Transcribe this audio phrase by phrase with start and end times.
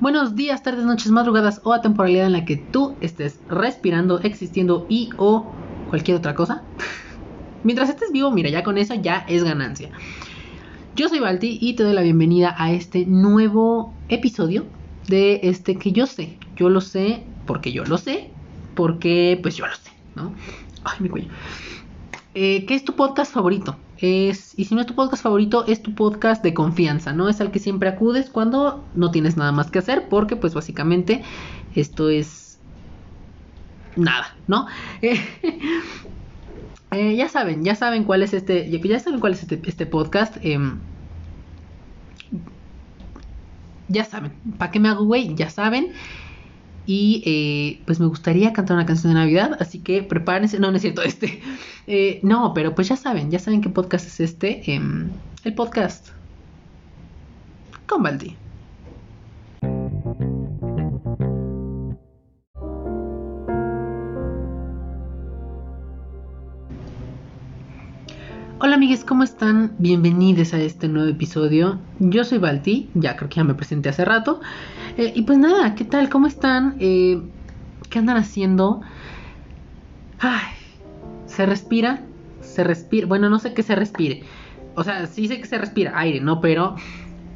[0.00, 4.86] Buenos días, tardes, noches, madrugadas o a temporalidad en la que tú estés respirando, existiendo
[4.88, 5.52] y o
[5.88, 6.62] cualquier otra cosa.
[7.62, 9.90] Mientras estés vivo, mira, ya con eso ya es ganancia.
[10.96, 14.66] Yo soy Balti y te doy la bienvenida a este nuevo episodio
[15.06, 16.38] de este que yo sé.
[16.56, 18.30] Yo lo sé porque yo lo sé,
[18.74, 20.32] porque pues yo lo sé, ¿no?
[20.82, 21.28] Ay, mi cuello.
[22.34, 23.76] Eh, ¿Qué es tu podcast favorito?
[23.96, 27.28] Es, y si no es tu podcast favorito, es tu podcast de confianza, ¿no?
[27.28, 31.22] Es al que siempre acudes cuando no tienes nada más que hacer, porque pues básicamente
[31.74, 32.58] esto es
[33.96, 34.66] nada, ¿no?
[36.90, 40.36] Eh, ya saben, ya saben cuál es este, ya saben cuál es este, este podcast.
[40.42, 40.78] Em,
[43.88, 45.34] ya saben, ¿para qué me hago güey?
[45.34, 45.92] Ya saben.
[46.86, 50.58] Y eh, pues me gustaría cantar una canción de Navidad, así que prepárense.
[50.60, 51.42] No, no es cierto, este.
[51.86, 54.72] Eh, no, pero pues ya saben, ya saben qué podcast es este.
[54.72, 56.08] Em, el podcast
[57.86, 58.43] con Baldi.
[68.66, 69.74] Hola amigues, ¿cómo están?
[69.76, 71.80] Bienvenidos a este nuevo episodio.
[71.98, 74.40] Yo soy Balti, ya creo que ya me presenté hace rato.
[74.96, 76.08] Eh, y pues nada, ¿qué tal?
[76.08, 76.76] ¿Cómo están?
[76.80, 77.20] Eh,
[77.90, 78.80] ¿Qué andan haciendo?
[80.18, 80.54] Ay,
[81.26, 82.06] ¿se respira?
[82.40, 83.06] Se respira.
[83.06, 84.22] Bueno, no sé qué se respire.
[84.76, 86.40] O sea, sí sé que se respira aire, ¿no?
[86.40, 86.74] Pero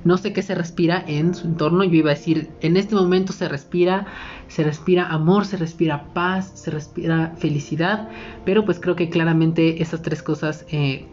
[0.04, 1.84] no sé qué se respira en su entorno.
[1.84, 4.06] Yo iba a decir, en este momento se respira,
[4.48, 8.08] se respira amor, se respira paz, se respira felicidad.
[8.46, 11.06] Pero pues creo que claramente esas tres cosas eh,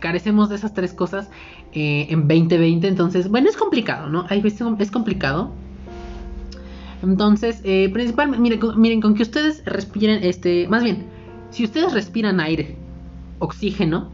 [0.00, 1.30] carecemos de esas tres cosas
[1.72, 2.86] eh, en 2020.
[2.88, 4.26] Entonces, bueno, es complicado, ¿no?
[4.28, 5.52] es complicado.
[7.02, 11.06] Entonces, eh, principalmente, miren, con que ustedes respiren, este, más bien,
[11.50, 12.76] si ustedes respiran aire,
[13.38, 14.10] oxígeno,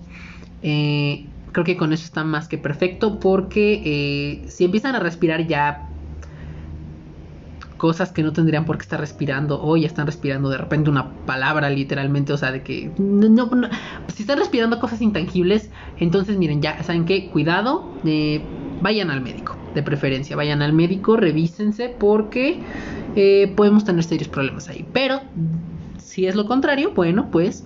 [0.62, 5.88] eh, creo que con eso está más que perfecto porque si empiezan a respirar ya
[7.82, 11.10] cosas que no tendrían por qué estar respirando o ya están respirando de repente una
[11.26, 13.50] palabra literalmente, o sea, de que no,
[14.06, 15.68] si están respirando cosas intangibles,
[15.98, 18.40] entonces miren, ya saben que cuidado, eh,
[18.82, 22.60] vayan al médico, de preferencia, vayan al médico, revísense porque
[23.16, 24.86] eh, podemos tener serios problemas ahí.
[24.92, 25.20] Pero
[25.98, 27.64] si es lo contrario, bueno, pues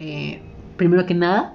[0.00, 0.42] eh,
[0.76, 1.54] primero que nada,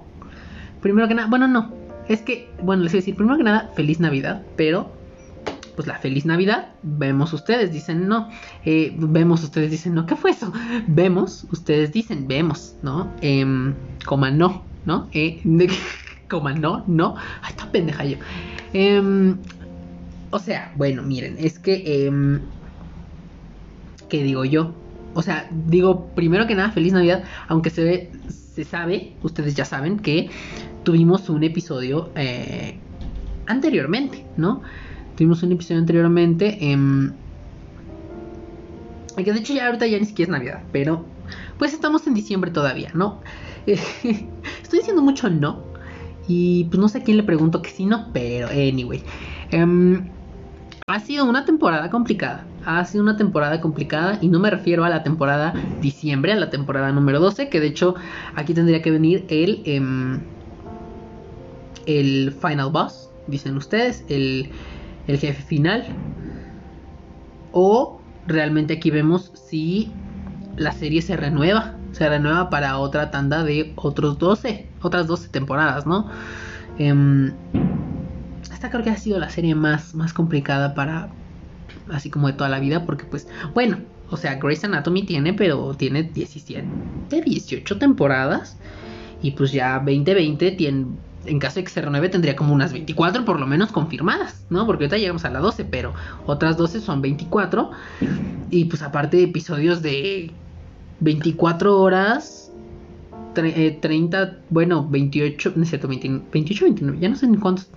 [0.80, 1.74] primero que nada, bueno, no,
[2.08, 4.96] es que, bueno, les voy a decir, primero que nada, feliz Navidad, pero
[5.78, 6.70] pues la feliz Navidad.
[6.82, 8.28] Vemos ustedes, dicen no.
[8.64, 10.06] Eh, vemos ustedes, dicen no.
[10.06, 10.52] ¿Qué fue eso?
[10.88, 13.12] Vemos, ustedes dicen vemos, ¿no?
[13.20, 13.46] Eh,
[14.04, 15.08] coma no, ¿no?
[15.12, 15.40] Eh,
[16.28, 17.14] coma no, no.
[17.42, 18.18] Ay, está pendeja yo.
[18.72, 19.36] Em,
[20.30, 22.06] o sea, bueno, miren, es que...
[22.08, 22.40] Em,
[24.08, 24.74] ¿Qué digo yo?
[25.14, 29.64] O sea, digo, primero que nada, feliz Navidad, aunque se ve, se sabe, ustedes ya
[29.64, 30.28] saben que
[30.82, 32.80] tuvimos un episodio eh,
[33.46, 34.62] anteriormente, ¿no?
[35.18, 36.58] Tuvimos un episodio anteriormente.
[36.60, 37.10] Eh,
[39.16, 40.62] que de hecho ya ahorita ya ni siquiera es Navidad.
[40.70, 41.04] Pero
[41.58, 43.20] pues estamos en diciembre todavía, ¿no?
[43.66, 45.64] estoy diciendo mucho no.
[46.28, 48.12] Y pues no sé a quién le pregunto que sí no.
[48.12, 49.02] Pero anyway.
[49.50, 50.08] Em,
[50.86, 52.46] ha sido una temporada complicada.
[52.64, 54.20] Ha sido una temporada complicada.
[54.22, 57.48] Y no me refiero a la temporada diciembre, a la temporada número 12.
[57.48, 57.96] Que de hecho
[58.36, 59.62] aquí tendría que venir el...
[59.64, 60.20] Em,
[61.86, 63.10] el Final Boss.
[63.26, 64.04] Dicen ustedes.
[64.08, 64.52] El
[65.08, 65.84] el jefe final.
[67.50, 69.90] O realmente aquí vemos si
[70.56, 71.74] la serie se renueva.
[71.92, 74.68] Se renueva para otra tanda de otros 12.
[74.82, 76.08] Otras 12 temporadas, ¿no?
[76.78, 77.32] Em,
[78.52, 81.08] esta creo que ha sido la serie más, más complicada para...
[81.90, 82.84] Así como de toda la vida.
[82.86, 83.26] Porque pues...
[83.54, 83.78] Bueno.
[84.10, 86.64] O sea, Grey's Anatomy tiene, pero tiene 17,
[87.10, 88.56] 18 temporadas.
[89.20, 90.86] Y pues ya 2020 tiene
[91.26, 94.66] en caso de que se renueve, tendría como unas 24 por lo menos confirmadas, ¿no?
[94.66, 95.92] Porque ahorita llegamos a la 12, pero
[96.26, 97.70] otras 12 son 24.
[98.50, 100.30] Y pues aparte de episodios de
[101.00, 102.52] 24 horas,
[103.34, 107.68] 30, eh, bueno, 28, no es cierto, 28, 29, ya no sé ni cuántos.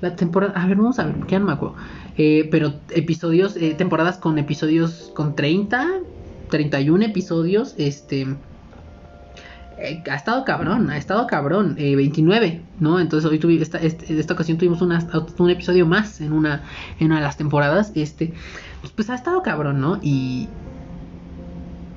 [0.00, 1.76] La temporada, a ver, vamos a ver, ya no me acuerdo.
[2.18, 5.88] Eh, pero episodios, eh, temporadas con episodios con 30,
[6.50, 8.26] 31 episodios, este
[9.82, 13.00] eh, ha estado cabrón, ha estado cabrón, 29, eh, ¿no?
[13.00, 16.62] Entonces hoy tuvimos, esta, este, esta ocasión tuvimos un episodio más en una,
[16.98, 18.32] en una de las temporadas, este,
[18.80, 19.98] pues, pues, ha estado cabrón, ¿no?
[20.02, 20.48] Y,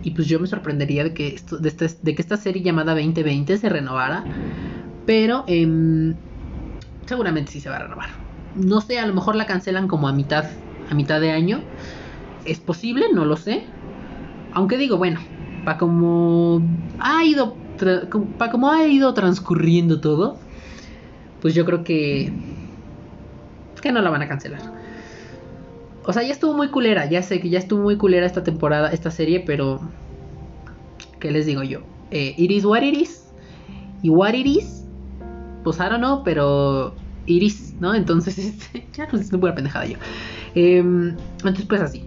[0.04, 3.58] y pues yo me sorprendería de que, de, esta, de que esta serie llamada 2020
[3.58, 4.24] se renovara,
[5.06, 6.16] pero em,
[7.06, 8.10] seguramente sí se va a renovar.
[8.56, 10.46] No sé, a lo mejor la cancelan como a mitad,
[10.90, 11.62] a mitad de año,
[12.46, 13.64] es posible, no lo sé.
[14.54, 15.20] Aunque digo, bueno,
[15.66, 16.62] para como
[17.00, 20.38] ha ido para como ha ido transcurriendo todo,
[21.42, 22.31] pues yo creo que
[23.86, 24.62] que no la van a cancelar.
[26.06, 28.89] O sea, ya estuvo muy culera, ya sé que ya estuvo muy culera esta temporada,
[28.89, 29.80] esta serie, pero...
[31.19, 31.81] ¿Qué les digo yo?
[32.10, 33.31] Eh, it is what it is.
[34.01, 34.86] Y what it is,
[35.63, 36.95] pues don't know, pero
[37.27, 37.94] Iris, ¿no?
[37.94, 39.98] Entonces, este, ya no sé, buena pendejada yo.
[40.56, 42.06] Em, entonces, pues así.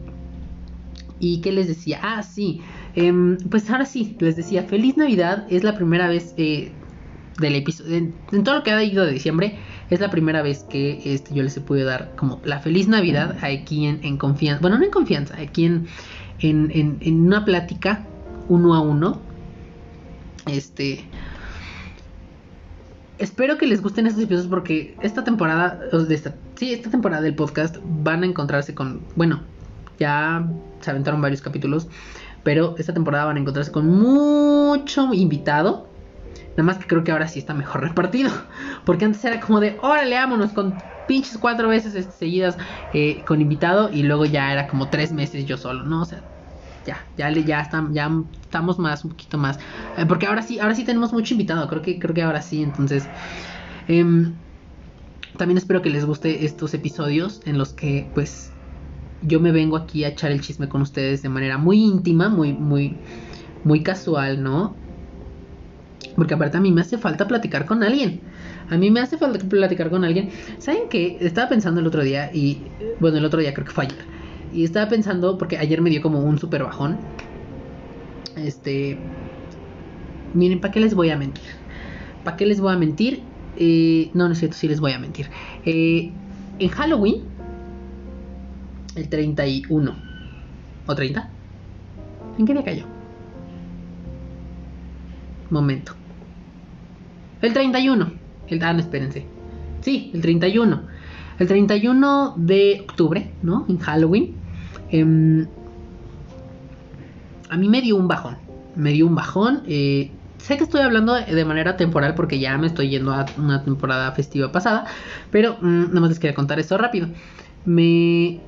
[1.21, 2.01] ¿Y qué les decía?
[2.03, 2.61] Ah, sí.
[2.95, 5.47] Em, pues ahora sí, les decía, feliz Navidad.
[5.51, 6.73] Es la primera vez eh,
[7.39, 7.97] del episodio.
[7.97, 9.59] En, todo lo que ha ido de diciembre,
[9.91, 13.37] es la primera vez que este, yo les he podido dar como la feliz Navidad
[13.43, 14.61] aquí en, en confianza.
[14.61, 15.87] Bueno, no en confianza, aquí en,
[16.41, 18.05] en, en una plática
[18.49, 19.21] uno a uno.
[20.47, 21.05] Este
[23.19, 27.35] espero que les gusten estos episodios porque esta temporada, de esta, sí, esta temporada del
[27.35, 29.41] podcast van a encontrarse con, bueno,
[29.99, 30.49] ya
[30.81, 31.89] se aventaron varios capítulos,
[32.43, 35.89] pero esta temporada van a encontrarse con mucho invitado.
[36.51, 38.31] Nada más que creo que ahora sí está mejor repartido.
[38.85, 42.57] Porque antes era como de, órale, vámonos con pinches cuatro veces este, seguidas
[42.93, 43.91] eh, con invitado.
[43.93, 46.03] Y luego ya era como tres meses yo solo, ¿no?
[46.03, 46.23] O sea,
[46.85, 48.11] ya, ya, ya, estamos, ya
[48.41, 49.59] estamos más, un poquito más.
[49.97, 52.63] Eh, porque ahora sí, ahora sí tenemos mucho invitado, creo que, creo que ahora sí,
[52.63, 53.11] entonces.
[53.87, 54.35] Em,
[55.37, 58.58] también espero que les guste estos episodios en los que pues
[59.23, 62.53] yo me vengo aquí a echar el chisme con ustedes de manera muy íntima, muy,
[62.53, 62.97] muy,
[63.65, 64.77] muy casual, ¿no?
[66.17, 68.21] Porque aparte a mí me hace falta platicar con alguien.
[68.71, 70.31] A mí me hace falta platicar con alguien.
[70.59, 71.17] ¿Saben qué?
[71.21, 72.63] Estaba pensando el otro día y,
[73.01, 74.19] bueno, el otro día creo que fue ayer
[74.53, 76.99] y estaba pensando, porque ayer me dio como un super bajón.
[78.37, 78.99] Este.
[80.35, 81.45] Miren, ¿para qué les voy a mentir?
[82.25, 83.23] ¿Para qué les voy a mentir?
[83.57, 85.29] Eh, no, no es cierto, sí les voy a mentir.
[85.65, 86.11] Eh,
[86.59, 87.23] en Halloween,
[88.99, 89.95] el 31.
[90.87, 91.31] ¿O 30?
[92.39, 92.85] ¿En qué día cayó?
[95.51, 95.93] Momento.
[97.41, 98.13] El 31.
[98.49, 99.25] El, ah, no, espérense.
[99.81, 100.83] Sí, el 31.
[101.39, 103.65] El 31 de octubre, ¿no?
[103.69, 104.35] En Halloween.
[104.91, 105.47] Em,
[107.49, 108.37] a mí me dio un bajón.
[108.75, 109.63] Me dio un bajón.
[109.67, 113.63] Eh, sé que estoy hablando de manera temporal porque ya me estoy yendo a una
[113.63, 114.87] temporada festiva pasada.
[115.31, 117.09] Pero mm, nada más les quería contar esto rápido.
[117.65, 118.41] Me,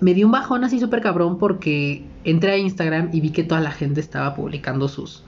[0.00, 3.60] me dio un bajón así súper cabrón porque entré a Instagram y vi que toda
[3.60, 5.24] la gente estaba publicando sus,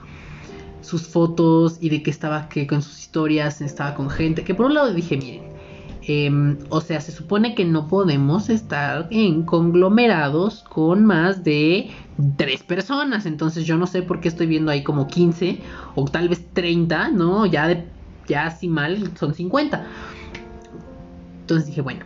[0.81, 4.43] sus fotos y de que estaba que con sus historias estaba con gente.
[4.43, 5.51] Que por un lado dije, miren,
[6.03, 11.91] Em, o sea, se supone que no podemos estar en conglomerados con más de
[12.37, 13.25] tres personas.
[13.25, 15.59] Entonces yo no sé por qué estoy viendo ahí como 15
[15.95, 17.45] o tal vez 30, ¿no?
[17.45, 17.85] Ya, de,
[18.27, 19.85] ya así mal son 50.
[21.41, 22.05] Entonces dije, bueno,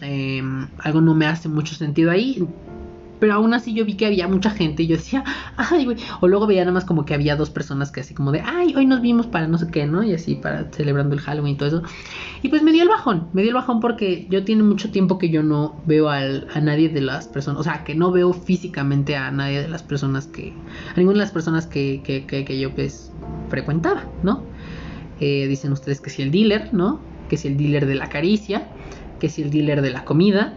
[0.00, 2.46] em, algo no me hace mucho sentido ahí.
[3.20, 5.24] Pero aún así yo vi que había mucha gente y yo decía,
[5.56, 5.96] ay, güey.
[6.20, 8.74] O luego veía nada más como que había dos personas que así como de, ay,
[8.76, 10.02] hoy nos vimos para no sé qué, ¿no?
[10.02, 11.82] Y así para celebrando el Halloween y todo eso.
[12.42, 15.18] Y pues me dio el bajón, me dio el bajón porque yo tiene mucho tiempo
[15.18, 16.20] que yo no veo a
[16.60, 20.26] nadie de las personas, o sea, que no veo físicamente a nadie de las personas
[20.26, 20.52] que,
[20.94, 23.12] a ninguna de las personas que, que, que, yo pues
[23.48, 24.44] frecuentaba, ¿no?
[25.20, 27.00] Eh, dicen ustedes que si el dealer, ¿no?
[27.28, 28.68] Que si el dealer de la caricia,
[29.18, 30.54] que si el dealer de la comida,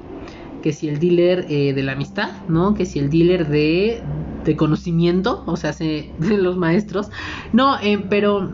[0.62, 2.74] que si el dealer eh, de la amistad, ¿no?
[2.74, 4.02] Que si el dealer de,
[4.46, 7.10] de conocimiento, o sea, de los maestros.
[7.52, 8.50] No, eh, pero...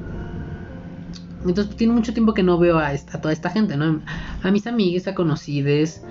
[1.46, 4.02] Entonces tiene mucho tiempo que no veo a, toda esta gente, ¿no?
[4.44, 6.04] A mis amigas, a conocides,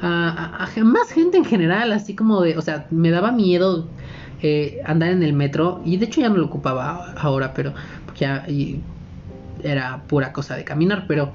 [0.00, 3.88] a, más gente en general, así como de, o sea, me daba miedo
[4.42, 7.72] eh, andar en el metro y de hecho ya no lo ocupaba ahora, pero
[8.14, 8.46] ya
[9.62, 11.32] era pura cosa de caminar, pero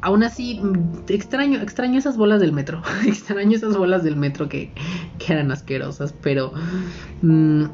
[0.00, 2.82] aún así, mm, extraño, extraño esas bolas del metro.
[3.06, 4.70] extraño esas bolas del metro que,
[5.18, 6.52] que eran asquerosas, pero...
[7.22, 7.64] Mm,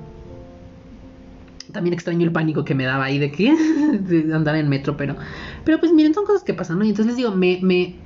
[1.72, 3.52] también extraño el pánico que me daba ahí de que
[4.00, 5.16] de andar en metro, pero...
[5.64, 6.84] Pero pues miren, son cosas que pasan, ¿no?
[6.84, 7.96] Y entonces les digo, me, me,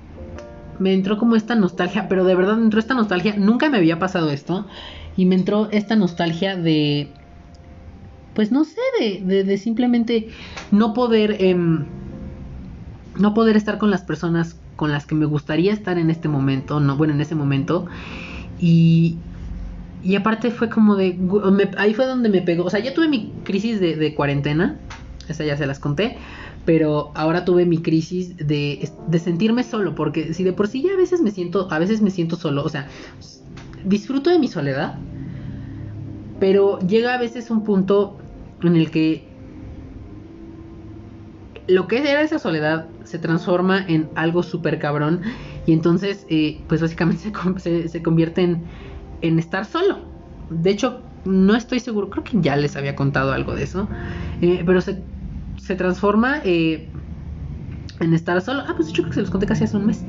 [0.79, 3.37] me entró como esta nostalgia, pero de verdad entró esta nostalgia.
[3.37, 4.67] Nunca me había pasado esto.
[5.17, 7.09] Y me entró esta nostalgia de...
[8.35, 10.29] Pues no sé, de, de, simplemente
[10.71, 11.37] no poder...
[11.41, 11.57] Eh,
[13.19, 16.81] no poder estar con las personas con las que me gustaría estar en este momento,
[16.81, 17.87] no, bueno, en ese momento.
[18.61, 19.17] Y,
[20.03, 21.19] y aparte fue como de,
[21.77, 24.79] ahí fue donde me pegó, o sea, ya tuve mi crisis de, cuarentena,
[25.29, 26.17] esa ya se las conté,
[26.65, 30.93] pero ahora tuve mi crisis de, de sentirme solo, porque si de por sí ya
[30.93, 32.87] a veces me siento, a veces me siento solo, o sea,
[33.85, 34.97] disfruto de mi soledad,
[36.39, 38.19] pero llega a veces un punto
[38.63, 39.28] en el que
[41.69, 45.21] lo que era esa soledad se transforma en algo súper cabrón
[45.67, 48.63] y entonces eh, pues básicamente se, se, convierte en,
[49.21, 49.99] en, estar solo.
[50.51, 53.87] De hecho, no estoy seguro, creo que ya les había contado algo de eso,
[54.41, 55.03] eh, pero se,
[55.59, 56.89] se transforma eh,
[58.01, 58.63] en estar solo.
[58.67, 60.03] Ah, pues yo creo que se los conté casi hace un mes.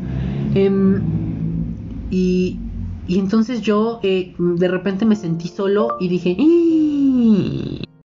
[0.56, 1.02] Em,
[2.12, 2.60] Y,
[3.08, 6.36] y entonces yo de repente me sentí solo y dije...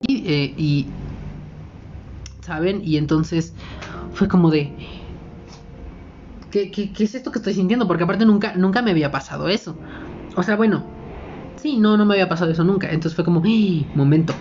[0.08, 0.86] Y,
[2.42, 2.82] ¿Saben?
[2.84, 3.54] Y entonces
[4.12, 4.72] fue como de...
[6.50, 7.86] ¿Qué, ¿Qué, qué, es esto que estoy sintiendo?
[7.86, 9.76] Porque aparte nunca, nunca me había pasado eso.
[10.36, 10.84] O sea, bueno,
[11.56, 12.88] sí, no, no me había pasado eso nunca.
[12.90, 13.42] Entonces fue como,
[13.94, 14.34] momento.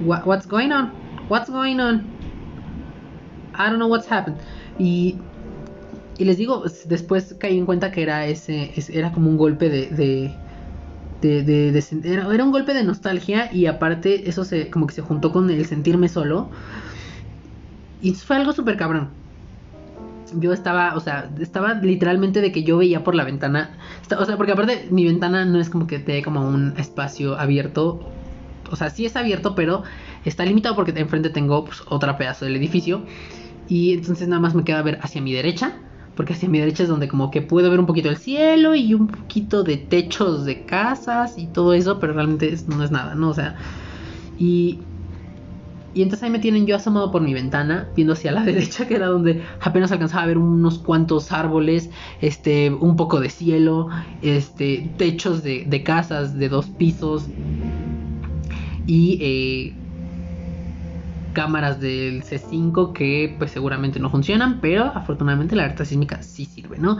[0.00, 0.90] what's going on?
[1.28, 2.06] What's going on?
[3.54, 4.38] I don't know what's happened.
[4.78, 5.18] Y,
[6.18, 10.34] y les digo, después caí en cuenta que era ese, era como un golpe de
[11.20, 15.02] de, de, era, era, un golpe de nostalgia y aparte eso se como que se
[15.02, 16.50] juntó con el sentirme solo
[18.00, 19.10] y fue algo súper cabrón
[20.34, 23.70] yo estaba, o sea, estaba literalmente de que yo veía por la ventana.
[24.18, 28.00] O sea, porque aparte mi ventana no es como que te como un espacio abierto.
[28.70, 29.84] O sea, sí es abierto, pero
[30.24, 33.04] está limitado porque enfrente tengo pues, otra pedazo del edificio.
[33.68, 35.74] Y entonces nada más me queda ver hacia mi derecha.
[36.16, 38.94] Porque hacia mi derecha es donde como que puedo ver un poquito el cielo y
[38.94, 43.28] un poquito de techos de casas y todo eso, pero realmente no es nada, ¿no?
[43.30, 43.56] O sea,
[44.38, 44.80] y
[45.96, 48.96] y entonces ahí me tienen yo asomado por mi ventana, viendo hacia la derecha, que
[48.96, 51.88] era donde apenas alcanzaba a ver unos cuantos árboles,
[52.20, 53.88] este, un poco de cielo,
[54.20, 57.30] este, techos de, de casas de dos pisos
[58.86, 59.85] y eh,
[61.36, 66.78] cámaras del C5 que pues seguramente no funcionan, pero afortunadamente la alerta sísmica sí sirve,
[66.78, 66.96] ¿no?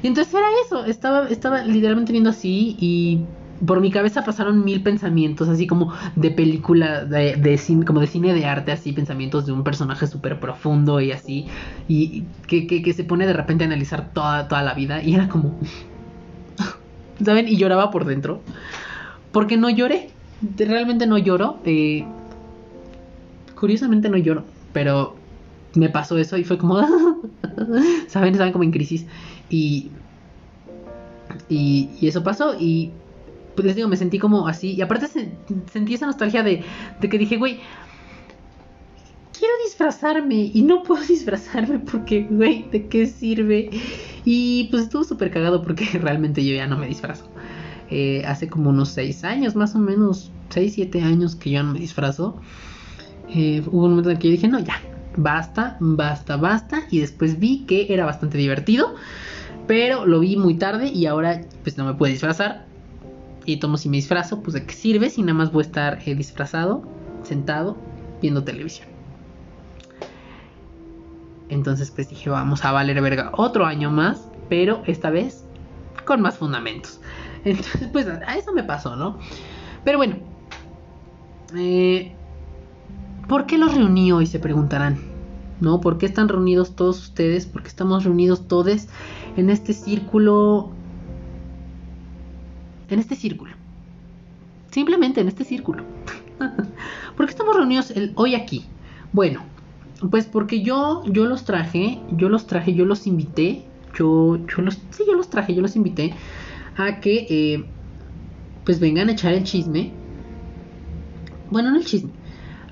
[0.00, 3.24] Y entonces era eso, estaba, estaba literalmente viendo así y
[3.66, 8.06] por mi cabeza pasaron mil pensamientos, así como de película, de, de cine, como de
[8.06, 11.46] cine de arte, así pensamientos de un personaje súper profundo y así,
[11.88, 15.28] y que, que, se pone de repente a analizar toda, toda la vida, y era
[15.28, 15.58] como,
[17.24, 17.48] ¿saben?
[17.48, 18.40] Y lloraba por dentro,
[19.32, 20.10] porque no lloré,
[20.56, 22.06] realmente no lloro, eh,
[23.60, 25.14] curiosamente no lloro, pero
[25.74, 26.80] me pasó eso y fue como,
[28.08, 28.32] ¿saben?
[28.32, 29.06] Estaban como en crisis,
[29.50, 29.90] y,
[31.48, 32.90] y, eso pasó, y
[33.54, 34.72] pues les digo, me sentí como así.
[34.72, 35.06] Y aparte
[35.70, 36.64] sentí esa nostalgia de,
[37.00, 37.60] de que dije, güey,
[39.38, 43.70] quiero disfrazarme y no puedo disfrazarme porque, güey, ¿de qué sirve?
[44.24, 47.28] Y pues estuvo súper cagado porque realmente yo ya no me disfrazo.
[47.90, 51.72] Eh, hace como unos 6 años, más o menos, 6, 7 años que yo no
[51.72, 52.40] me disfrazo.
[53.32, 54.80] Eh, hubo un momento en que yo dije, no, ya,
[55.16, 56.82] basta, basta, basta.
[56.90, 58.94] Y después vi que era bastante divertido.
[59.66, 62.66] Pero lo vi muy tarde y ahora pues no me puedo disfrazar
[63.44, 65.98] y tomo si me disfrazo, pues de qué sirve si nada más voy a estar
[66.06, 66.82] eh, disfrazado,
[67.22, 67.76] sentado,
[68.20, 68.88] viendo televisión.
[71.48, 75.44] Entonces pues dije, vamos a valer verga otro año más, pero esta vez
[76.04, 77.00] con más fundamentos.
[77.44, 79.18] Entonces pues a eso me pasó, ¿no?
[79.84, 80.16] Pero bueno,
[81.56, 82.14] eh,
[83.30, 84.26] ¿por qué los reuní hoy?
[84.26, 84.98] Se preguntarán.
[85.60, 85.80] ¿No?
[85.80, 87.46] ¿Por qué están reunidos todos ustedes?
[87.46, 88.88] ¿Por qué estamos reunidos todos
[89.36, 90.70] en este círculo
[92.88, 93.52] en este círculo.
[94.72, 95.84] Simplemente en este círculo.
[97.16, 98.64] ¿Por qué estamos reunidos hoy aquí?
[99.12, 99.42] Bueno,
[100.10, 103.64] pues porque yo, yo los traje, yo los traje, yo los invité,
[103.96, 106.14] yo, yo los, sí, yo los traje, yo los invité
[106.76, 107.64] a que, eh,
[108.64, 109.92] pues vengan a echar el chisme.
[111.50, 112.10] Bueno, no el chisme,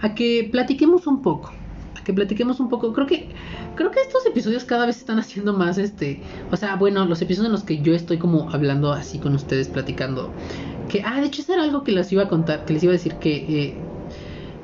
[0.01, 1.53] a que platiquemos un poco,
[1.99, 2.93] a que platiquemos un poco.
[2.93, 3.29] Creo que
[3.75, 7.47] creo que estos episodios cada vez están haciendo más este, o sea, bueno, los episodios
[7.47, 10.33] en los que yo estoy como hablando así con ustedes platicando
[10.89, 12.93] que ah, de hecho eso era algo que les iba a contar, que les iba
[12.93, 13.75] a decir que eh,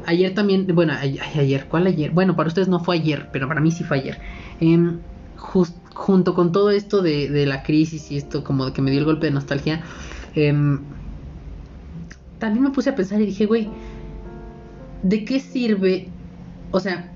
[0.06, 2.10] ayer también, bueno, ayer, ¿cuál ayer?
[2.10, 4.18] Bueno, para ustedes no fue ayer, pero para mí sí fue ayer.
[4.60, 4.98] Em,
[5.94, 9.00] junto con todo esto de, de, la crisis y esto como de que me dio
[9.00, 9.82] el golpe de nostalgia,
[10.34, 10.80] em,
[12.38, 13.68] también me puse a pensar y dije, güey,
[15.04, 16.08] ¿de qué sirve?
[16.72, 17.12] O sea,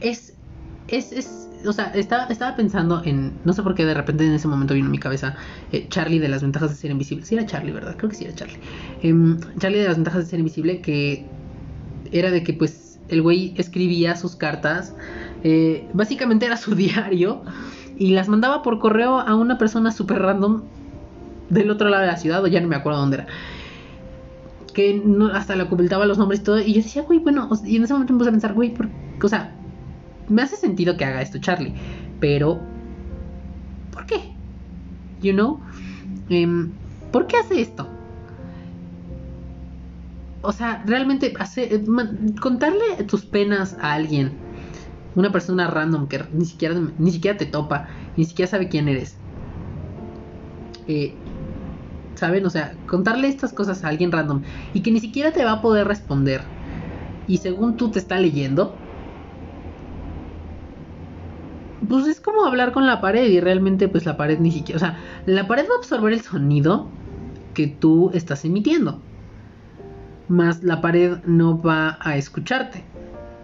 [0.00, 0.34] es,
[0.88, 4.32] es, es, o sea, estaba, estaba pensando en, no sé por qué de repente en
[4.32, 5.36] ese momento vino a mi cabeza
[5.72, 7.24] eh, Charlie de las ventajas de ser invisible.
[7.24, 7.94] Sí era Charlie, ¿verdad?
[7.96, 8.58] Creo que sí era Charlie.
[9.02, 11.26] Em, Charlie de las ventajas de ser invisible, que
[12.10, 14.94] era de que pues el güey escribía sus cartas,
[15.44, 17.42] eh, básicamente era su diario,
[17.98, 20.62] y las mandaba por correo a una persona súper random
[21.50, 23.26] del otro lado de la ciudad, o ya no me acuerdo dónde era
[24.76, 25.02] que
[25.32, 26.60] hasta le ocultaba los nombres y todo.
[26.60, 28.90] Y yo decía, güey, bueno, y en ese momento me puse a pensar, güey, por,
[29.22, 29.54] o sea,
[30.28, 31.72] me hace sentido que haga esto Charlie,
[32.20, 32.60] pero
[33.90, 34.34] ¿por qué?
[35.22, 35.60] You know,
[36.28, 36.72] em,
[37.10, 37.88] ¿por qué hace esto?
[40.42, 41.84] O sea, realmente hace, eh,
[42.42, 44.32] contarle tus penas a alguien,
[45.14, 49.16] una persona random que ni siquiera, ni siquiera te topa, ni siquiera sabe quién eres.
[50.86, 51.14] Eh,
[52.16, 52.44] ¿Saben?
[52.46, 54.42] O sea, contarle estas cosas a alguien random
[54.72, 56.42] y que ni siquiera te va a poder responder.
[57.26, 58.74] Y según tú te está leyendo,
[61.88, 64.80] pues es como hablar con la pared y realmente pues la pared ni siquiera, o
[64.80, 66.88] sea, la pared va a absorber el sonido
[67.54, 69.00] que tú estás emitiendo,
[70.28, 72.84] más la pared no va a escucharte,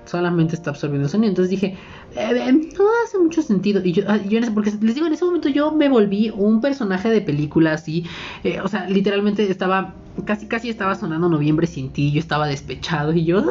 [0.05, 1.31] solamente está absorbiendo sonido.
[1.31, 1.77] Entonces dije,
[2.17, 3.81] eh, no hace mucho sentido.
[3.85, 7.09] Y yo, ah, yo porque les digo, en ese momento yo me volví un personaje
[7.11, 8.05] de película así,
[8.45, 9.95] eh, o sea, literalmente estaba
[10.27, 13.43] casi casi estaba sonando Noviembre sin ti, yo estaba despechado y yo,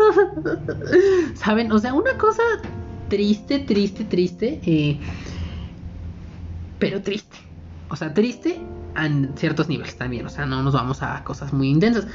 [1.34, 1.72] ¿saben?
[1.72, 2.44] O sea, una cosa
[3.10, 5.00] triste, triste, triste, eh,
[6.80, 7.38] pero triste.
[7.90, 8.62] O sea, triste
[8.96, 12.08] en ciertos niveles también, o sea, no nos vamos a cosas muy intensas.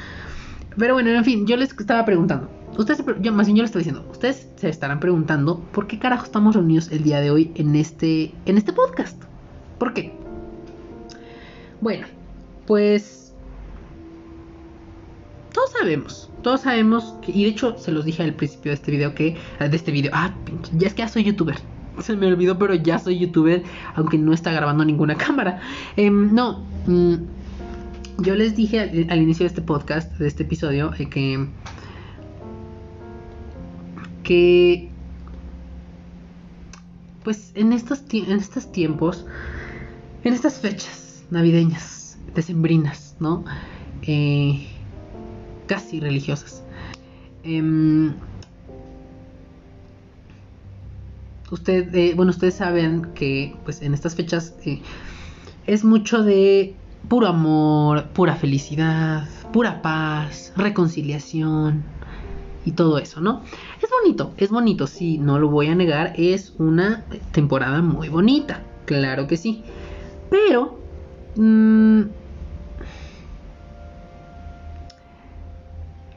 [0.77, 3.79] Pero bueno, en fin, yo les estaba preguntando, ustedes, yo más bien yo les estoy
[3.79, 7.75] diciendo, ustedes se estarán preguntando por qué carajo estamos reunidos el día de hoy en
[7.75, 9.23] este, en este podcast.
[9.79, 10.13] ¿Por qué?
[11.81, 12.05] Bueno,
[12.67, 13.33] pues
[15.51, 19.15] todos sabemos, todos sabemos, y de hecho se los dije al principio de este video
[19.15, 20.33] que, de este video, ah,
[20.73, 21.55] ya es que ya soy youtuber.
[21.99, 23.63] Se me olvidó, pero ya soy youtuber,
[23.95, 25.59] aunque no está grabando ninguna cámara.
[25.95, 27.15] Em, no, mm,
[28.19, 31.47] yo les dije al, inicio de este podcast, de este episodio, eh, que
[34.27, 34.89] que
[37.23, 39.25] pues en estos, en estos tiempos,
[40.23, 43.45] en estas fechas navideñas, decembrinas, ¿no?
[44.01, 44.67] Eh,
[45.65, 46.61] casi religiosas.
[47.43, 48.13] Em,
[51.51, 54.81] usted, eh, bueno, ustedes saben que pues en estas fechas eh,
[55.67, 56.75] es mucho de
[57.07, 61.83] puro amor, pura felicidad, pura paz, reconciliación
[62.65, 63.43] y todo eso, ¿no?
[63.81, 68.63] Es bonito, es bonito, sí, no lo voy a negar, es una temporada muy bonita,
[68.85, 69.63] claro que sí.
[70.29, 70.77] Pero...
[71.35, 72.01] Mmm,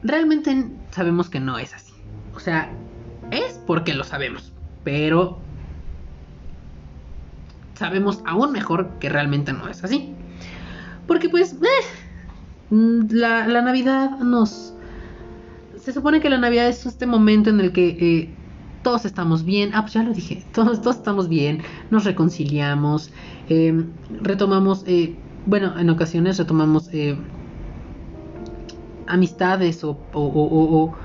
[0.03, 1.93] realmente sabemos que no es así.
[2.35, 2.71] O sea,
[3.31, 4.51] es porque lo sabemos,
[4.83, 5.39] pero
[7.75, 10.13] sabemos aún mejor que realmente no es así.
[11.11, 12.73] Porque pues, eh,
[13.09, 14.73] la, Navidad nos...
[15.77, 18.29] Se supone que la Navidad es este momento en el que eh,
[18.81, 19.71] todos estamos bien.
[19.73, 23.11] Ah, pues ya lo dije, todos, todos estamos bien, nos reconciliamos,
[23.49, 23.83] eh,
[24.21, 24.85] retomamos,
[25.45, 26.89] bueno, en ocasiones retomamos
[29.05, 30.95] amistades o, o,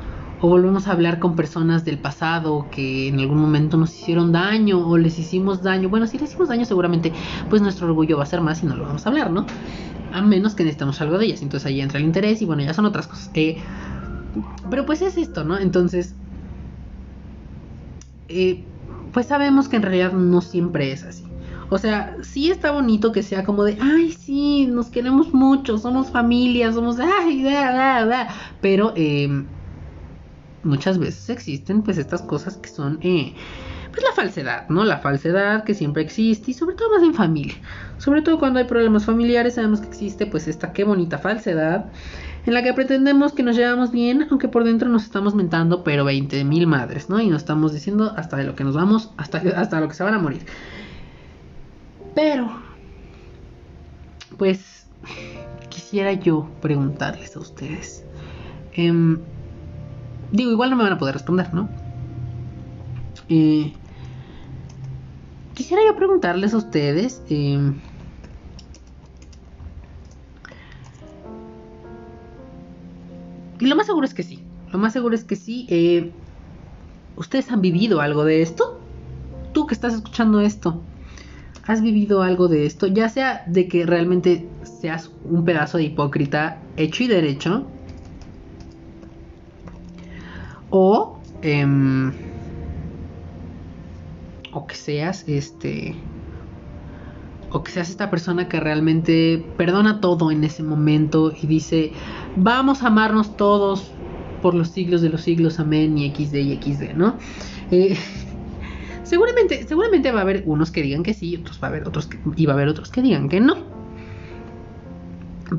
[0.40, 4.96] volvemos a hablar con personas del pasado que en algún momento nos hicieron daño o
[4.98, 5.88] les hicimos daño.
[5.88, 7.12] Bueno, si les hicimos daño seguramente
[7.50, 9.46] pues nuestro orgullo va a ser más y no lo vamos a hablar, ¿no?
[10.12, 11.42] A menos que necesitemos algo de ellas.
[11.42, 13.30] Entonces ahí entra el interés y bueno, ya son otras cosas.
[14.70, 15.58] Pero pues es esto, ¿no?
[15.58, 16.14] Entonces,
[18.28, 18.64] eh,
[19.12, 21.24] pues sabemos que en realidad no siempre es así.
[21.70, 26.10] O sea, sí está bonito que sea como de, ay, sí, nos queremos mucho, somos
[26.10, 28.28] familia, somos, ay, da, da, da.
[28.60, 29.28] Pero eh,
[30.62, 33.34] muchas veces existen pues estas cosas que son, eh,
[33.96, 34.84] pues la falsedad, ¿no?
[34.84, 37.54] La falsedad que siempre existe y sobre todo más en familia.
[37.96, 41.86] Sobre todo cuando hay problemas familiares sabemos que existe pues esta qué bonita falsedad
[42.44, 46.04] en la que pretendemos que nos llevamos bien, aunque por dentro nos estamos mentando, pero
[46.04, 47.20] 20 mil madres, ¿no?
[47.20, 50.04] Y nos estamos diciendo hasta de lo que nos vamos, hasta, hasta lo que se
[50.04, 50.42] van a morir.
[52.14, 52.50] Pero,
[54.36, 54.86] pues,
[55.70, 58.04] quisiera yo preguntarles a ustedes.
[58.74, 59.18] Em,
[60.32, 61.68] digo, igual no me van a poder responder, ¿no?
[63.28, 63.72] Eh,
[65.56, 67.22] quisiera yo preguntarles a ustedes.
[67.28, 67.74] Em,
[73.58, 74.44] y lo más seguro es que sí.
[74.70, 75.66] Lo más seguro es que sí.
[75.68, 76.12] Eh,
[77.16, 78.78] ¿Ustedes han vivido algo de esto?
[79.52, 80.82] Tú que estás escuchando esto,
[81.66, 82.86] ¿Has vivido algo de esto?
[82.86, 87.66] Ya sea de que realmente seas un pedazo de hipócrita hecho y derecho.
[90.70, 91.18] O...
[91.42, 92.12] Em,
[94.56, 95.94] o que seas este...
[97.52, 101.92] O que seas esta persona que realmente perdona todo en ese momento y dice,
[102.36, 103.92] vamos a amarnos todos
[104.42, 107.16] por los siglos de los siglos, amén, y XD y XD, ¿no?
[107.70, 107.96] Eh,
[109.04, 112.08] Seguramente, seguramente va a haber unos que digan que sí, otros va a haber otros
[112.08, 113.54] que, y va a haber otros que digan que no.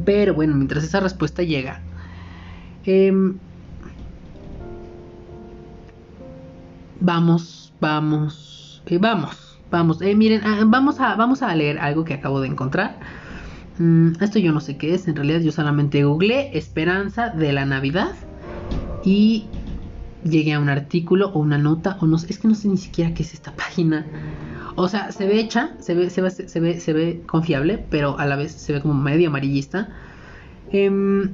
[0.04, 1.82] Pero bueno, mientras esa respuesta llega,
[2.84, 3.38] em,
[7.00, 8.47] vamos, vamos,
[9.00, 10.02] vamos, vamos.
[10.02, 12.98] Eh, miren, ah, vamos a, vamos a leer algo que acabo de encontrar.
[13.80, 17.66] Mm, esto yo no sé qué es, en realidad yo solamente googleé Esperanza de la
[17.66, 18.16] Navidad
[19.04, 19.46] y
[20.24, 23.14] llegué a un artículo o una nota, o no es que no sé ni siquiera
[23.14, 24.06] qué es esta página.
[24.76, 28.18] O sea, se ve hecha, se ve, se ve, se ve, se ve confiable, pero
[28.20, 29.90] a la vez se ve como medio amarillista.
[30.72, 31.32] Em,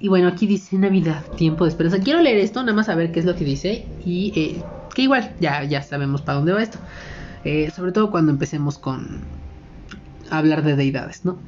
[0.00, 1.98] y bueno, aquí dice Navidad, tiempo de esperanza.
[2.00, 3.86] Quiero leer esto, nada más a ver qué es lo que dice.
[4.04, 4.62] Y eh,
[4.94, 6.78] que igual, ya, ya sabemos para dónde va esto.
[7.44, 9.20] Eh, sobre todo cuando empecemos con
[10.30, 11.38] hablar de deidades, ¿no?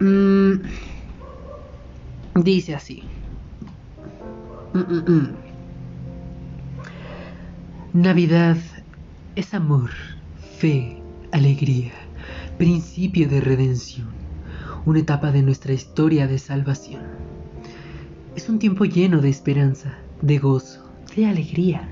[0.00, 0.62] Mm,
[2.34, 3.04] dice así.
[4.74, 5.36] Mm, mm,
[7.94, 8.56] Navidad
[9.36, 9.90] es amor,
[10.58, 11.00] fe,
[11.32, 11.92] alegría,
[12.58, 14.08] principio de redención,
[14.84, 17.02] una etapa de nuestra historia de salvación.
[18.34, 21.88] Es un tiempo lleno de esperanza, de gozo, de alegría.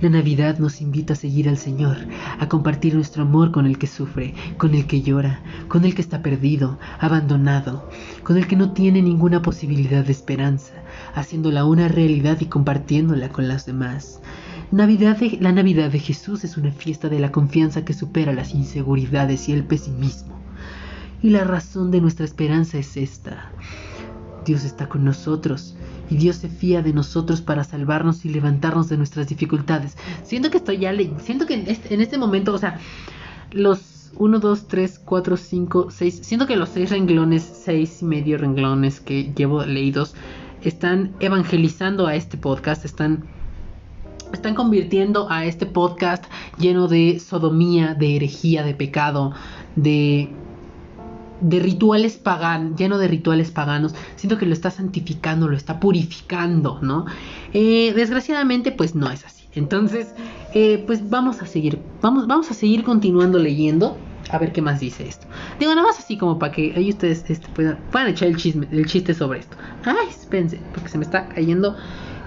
[0.00, 1.96] La Navidad nos invita a seguir al Señor,
[2.38, 6.02] a compartir nuestro amor con el que sufre, con el que llora, con el que
[6.02, 7.88] está perdido, abandonado,
[8.22, 10.74] con el que no tiene ninguna posibilidad de esperanza,
[11.14, 14.20] haciéndola una realidad y compartiéndola con las demás.
[14.72, 19.48] Navidad la Navidad de Jesús es una fiesta de la confianza que supera las inseguridades
[19.48, 20.34] y el pesimismo.
[21.22, 23.52] Y la razón de nuestra esperanza es esta.
[24.44, 25.76] Dios está con nosotros
[26.10, 29.96] y Dios se fía de nosotros para salvarnos y levantarnos de nuestras dificultades.
[30.22, 32.78] Siento que estoy ya leyendo, siento que en este, en este momento, o sea,
[33.52, 38.38] los 1, 2, 3, 4, 5, 6, siento que los 6 renglones, 6 y medio
[38.38, 40.14] renglones que llevo leídos
[40.62, 43.24] están evangelizando a este podcast, están
[44.32, 46.24] están convirtiendo a este podcast
[46.58, 49.32] lleno de sodomía, de herejía, de pecado,
[49.76, 50.28] de
[51.44, 56.78] de rituales paganos, lleno de rituales paganos, siento que lo está santificando, lo está purificando,
[56.80, 57.04] ¿no?
[57.52, 59.44] Eh, desgraciadamente, pues no es así.
[59.54, 60.14] Entonces,
[60.54, 63.98] eh, pues vamos a seguir, vamos, vamos a seguir continuando leyendo.
[64.30, 65.26] A ver qué más dice esto.
[65.58, 68.66] Digo, nada más así como para que ahí ustedes este, puedan, puedan, echar el, chisme,
[68.72, 69.54] el chiste sobre esto.
[69.84, 71.76] Ay, espérense, porque se me está cayendo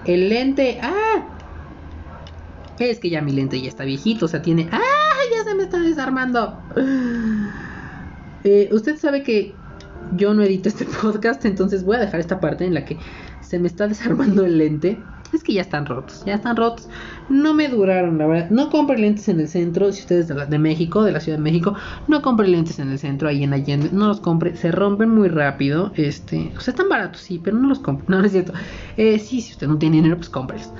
[0.04, 0.78] el lente.
[0.80, 1.26] ¡Ah!
[2.78, 4.68] Es que ya mi lente ya está viejito, o sea, tiene...
[4.70, 4.78] ¡Ah!
[5.34, 6.56] Ya se me está desarmando.
[8.44, 9.54] Eh, usted sabe que
[10.16, 12.96] yo no edito este podcast, entonces voy a dejar esta parte en la que
[13.40, 14.98] se me está desarmando el lente.
[15.32, 16.88] Es que ya están rotos, ya están rotos.
[17.28, 18.48] No me duraron, la verdad.
[18.48, 19.92] No compre lentes en el centro.
[19.92, 21.74] Si ustedes de, de México, de la Ciudad de México,
[22.06, 23.90] no compre lentes en el centro, ahí en Allende.
[23.92, 25.92] No los compre, se rompen muy rápido.
[25.96, 28.06] Este, o sea, están baratos, sí, pero no los compre.
[28.08, 28.54] No, no es cierto.
[28.96, 30.72] Eh, sí, si usted no tiene dinero, pues cómprelos.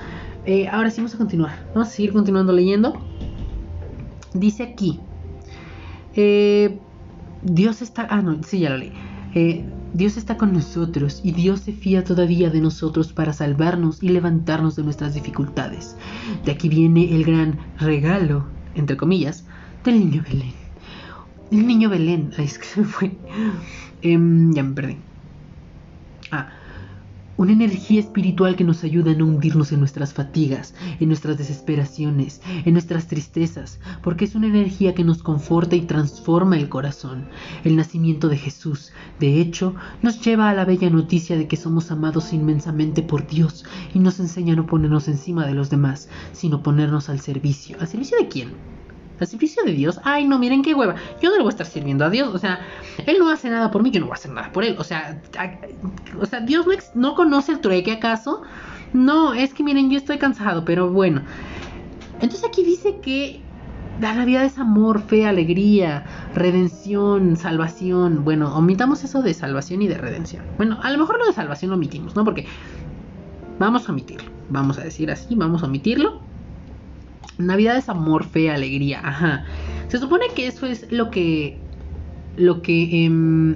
[0.45, 1.67] Eh, ahora sí, vamos a continuar.
[1.75, 2.99] Vamos a seguir continuando leyendo.
[4.33, 4.99] Dice aquí.
[6.15, 6.79] Eh
[7.43, 8.07] Dios está...
[8.09, 8.91] Ah, no, sí, ya lo leí.
[9.35, 14.09] Eh, Dios está con nosotros y Dios se fía todavía de nosotros para salvarnos y
[14.09, 15.95] levantarnos de nuestras dificultades.
[16.45, 19.45] De aquí viene el gran regalo, entre comillas,
[19.83, 20.53] del niño Belén.
[21.51, 23.17] El niño Belén, es que se fue.
[24.01, 24.97] Em, ya me perdí.
[26.31, 26.49] Ah,
[27.39, 32.41] una energía espiritual que nos ayuda a no hundirnos en nuestras fatigas, en nuestras desesperaciones,
[32.65, 37.29] en nuestras tristezas, porque es una energía que nos conforta y transforma el corazón.
[37.63, 41.91] El nacimiento de Jesús, de hecho, nos lleva a la bella noticia de que somos
[41.91, 46.61] amados inmensamente por Dios y nos enseña a no ponernos encima de los demás, sino
[46.61, 47.77] ponernos al servicio.
[47.79, 48.49] ¿Al servicio de quién?
[49.19, 49.99] ¿Al servicio de Dios?
[50.03, 50.95] Ay, no, miren qué hueva.
[51.21, 52.33] Yo no le voy a estar sirviendo a Dios.
[52.33, 52.59] O sea,
[53.05, 54.75] Él no hace nada por mí, yo no voy a hacer nada por Él.
[54.79, 55.21] O sea,
[56.19, 58.41] o sea Dios no, no conoce el trueque acaso.
[58.93, 61.21] No, es que miren, yo estoy cansado, pero bueno.
[62.21, 63.41] Entonces aquí dice que
[63.99, 68.23] la Navidad es amor, fe, alegría, redención, salvación.
[68.23, 70.43] Bueno, omitamos eso de salvación y de redención.
[70.57, 72.23] Bueno, a lo mejor lo de salvación lo omitimos, ¿no?
[72.23, 72.45] Porque
[73.59, 74.31] vamos a omitirlo.
[74.49, 76.21] Vamos a decir así, vamos a omitirlo.
[77.39, 79.01] Navidad es amor, fe, alegría.
[79.03, 79.45] Ajá.
[79.87, 81.57] Se supone que eso es lo que.
[82.37, 83.05] Lo que.
[83.05, 83.55] Em,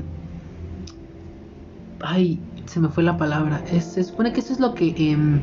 [2.02, 3.62] ay, se me fue la palabra.
[3.68, 4.96] se supone que eso es lo que.
[4.98, 5.42] Em,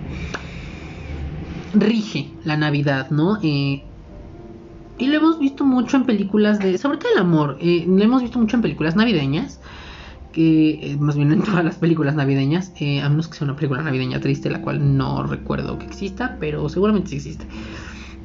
[1.74, 3.38] rige la Navidad, ¿no?
[3.42, 3.84] Eh,
[4.98, 6.78] y lo hemos visto mucho en películas de.
[6.78, 7.58] Sobre todo el amor.
[7.60, 9.60] Eh, lo hemos visto mucho en películas navideñas.
[10.32, 10.92] Que.
[10.92, 12.72] Eh, más bien en todas las películas navideñas.
[12.80, 16.38] a menos que sea una película navideña triste, la cual no recuerdo que exista.
[16.40, 17.46] Pero seguramente sí existe.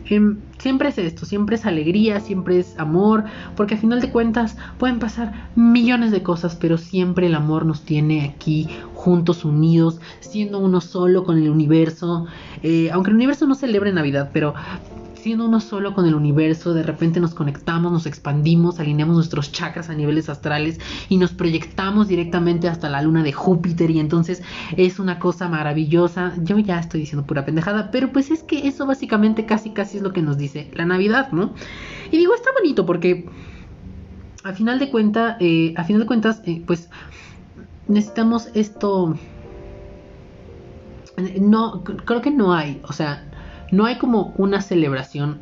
[0.07, 3.23] Em, siempre es esto, siempre es alegría, siempre es amor,
[3.55, 7.81] porque a final de cuentas pueden pasar millones de cosas, pero siempre el amor nos
[7.81, 12.27] tiene aquí juntos, unidos, siendo uno solo con el universo.
[12.63, 14.53] Eh, aunque el universo no celebre Navidad, pero
[15.25, 19.89] siendo uno solo con el universo, de repente nos conectamos, nos expandimos, alineamos nuestros chakras
[19.89, 24.43] a niveles astrales y nos proyectamos directamente hasta la luna de Júpiter y entonces
[24.77, 26.35] es una cosa maravillosa.
[26.43, 30.03] Yo ya estoy diciendo pura pendejada, pero pues es que eso básicamente casi casi es
[30.03, 31.55] lo que nos dice la Navidad, ¿no?
[32.11, 33.27] Y digo, está bonito porque
[34.43, 36.88] a final de cuenta, eh, a final de cuentas, eh, pues
[37.88, 39.17] necesitamos esto.
[41.41, 43.31] No, creo que no hay, o sea,
[43.71, 45.39] no hay como una celebración.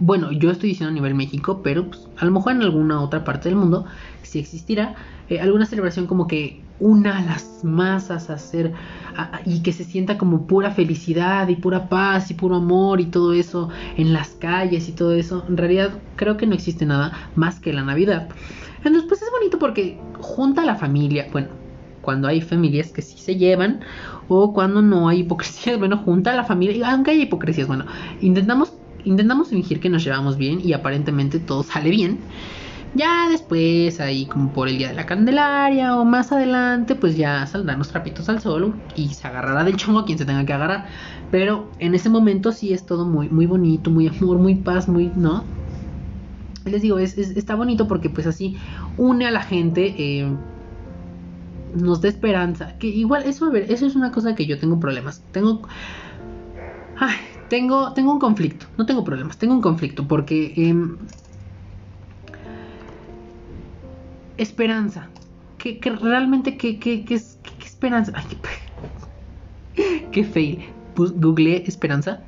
[0.00, 3.24] Bueno, yo estoy diciendo a nivel México, pero pues, a lo mejor en alguna otra
[3.24, 3.86] parte del mundo,
[4.22, 4.96] si existirá,
[5.28, 8.72] eh, alguna celebración como que una a las masas a hacer
[9.44, 13.32] y que se sienta como pura felicidad y pura paz y puro amor y todo
[13.32, 15.44] eso en las calles y todo eso.
[15.48, 18.28] En realidad creo que no existe nada más que la Navidad.
[18.78, 21.48] Entonces pues es bonito porque junta a la familia, bueno,
[22.02, 23.80] cuando hay familias que sí se llevan
[24.28, 27.86] o cuando no hay hipocresías, bueno, junta a la familia, aunque hay hipocresías, bueno,
[28.20, 28.72] intentamos
[29.04, 32.18] intentamos fingir que nos llevamos bien y aparentemente todo sale bien.
[32.94, 37.44] Ya después, ahí como por el día de la Candelaria o más adelante, pues ya
[37.46, 40.86] saldrán los trapitos al sol y se agarrará del chongo quien se tenga que agarrar.
[41.32, 45.10] Pero en ese momento sí es todo muy, muy bonito, muy amor, muy paz, muy,
[45.16, 45.44] ¿no?
[46.64, 48.56] Les digo, es, está bonito porque pues así
[48.96, 50.32] une a la gente, eh,
[51.74, 52.76] nos da esperanza.
[52.78, 55.22] Que igual, eso, a ver, eso es una cosa que yo tengo problemas.
[55.32, 55.62] Tengo...
[56.98, 57.16] Ay,
[57.48, 58.66] tengo, tengo un conflicto.
[58.78, 60.52] No tengo problemas, tengo un conflicto porque...
[60.56, 60.96] Em,
[64.36, 65.08] esperanza.
[65.58, 68.12] Que, realmente, ¿qué que, es, esperanza?
[68.14, 68.24] Ay,
[70.12, 70.64] qué, fail.
[70.96, 72.20] Googleé esperanza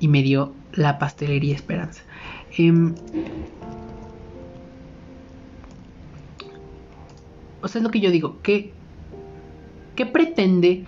[0.00, 2.02] y me dio la pastelería esperanza.
[2.58, 2.94] Em,
[7.62, 8.38] o sea, es lo que yo digo.
[8.42, 8.72] ¿Qué,
[9.96, 10.84] qué pretende?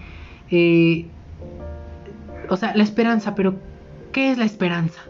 [0.50, 1.06] Eh,
[2.48, 3.54] o sea, la esperanza, pero
[4.12, 5.00] ¿qué es la esperanza?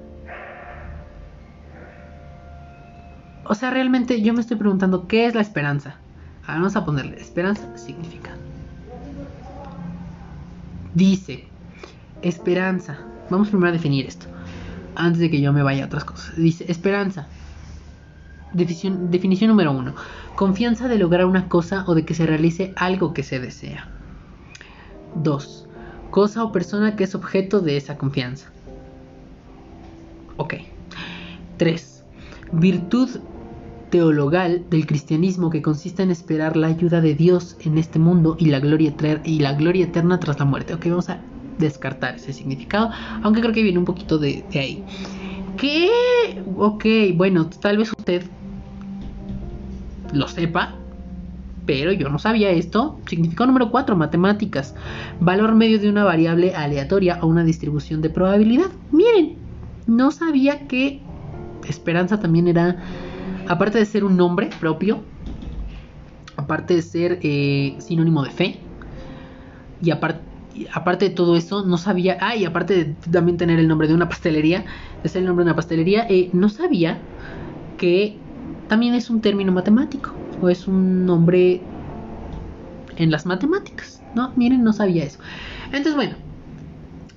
[3.45, 5.97] O sea, realmente yo me estoy preguntando qué es la esperanza.
[6.47, 8.31] vamos a ponerle esperanza significa.
[10.95, 11.45] Dice,
[12.23, 12.99] esperanza.
[13.31, 14.27] Vamos primero a definir esto.
[14.95, 16.37] Antes de que yo me vaya a otras cosas.
[16.37, 17.27] Dice, esperanza.
[18.53, 19.95] Definición, número uno.
[20.35, 23.89] Confianza de lograr una cosa o de que se realice algo que se desea.
[25.15, 25.69] 2.
[26.11, 28.51] Cosa o persona que es objeto de esa confianza.
[30.37, 30.55] Ok.
[31.57, 32.05] 3.
[32.53, 33.09] Virtud
[33.93, 38.47] teologal del cristianismo que consiste en esperar la ayuda de Dios en este mundo y
[38.47, 38.89] la gloria,
[39.85, 40.75] eterna tras la muerte.
[40.75, 41.21] Ok, vamos a
[41.59, 42.91] descartar ese significado,
[43.23, 44.83] aunque creo que viene un poquito de, ahí.
[45.59, 45.91] ¿Qué?
[46.57, 46.85] Ok,
[47.15, 48.23] bueno, tal vez usted
[50.13, 50.75] lo sepa,
[51.67, 52.99] pero yo no sabía esto.
[53.07, 54.75] Significado número 4, matemáticas.
[55.21, 58.71] Valor medio de una variable aleatoria a una distribución de probabilidad.
[58.91, 59.37] Miren,
[59.87, 61.01] no sabía que
[61.69, 62.83] esperanza también era
[63.49, 65.01] aparte de ser un nombre propio,
[66.37, 68.61] aparte de ser eh, sinónimo de fe,
[69.83, 70.21] y aparte,
[70.73, 73.95] aparte de todo eso, no sabía, ah, y aparte de también tener el nombre de
[73.95, 74.65] una pastelería,
[75.05, 76.99] ser el nombre de una pastelería, eh, no sabía
[77.79, 78.17] que
[78.73, 81.61] también es un término matemático, o es un nombre
[82.97, 84.33] en las matemáticas, ¿no?
[84.35, 85.19] Miren, no sabía eso.
[85.67, 86.15] Entonces, bueno,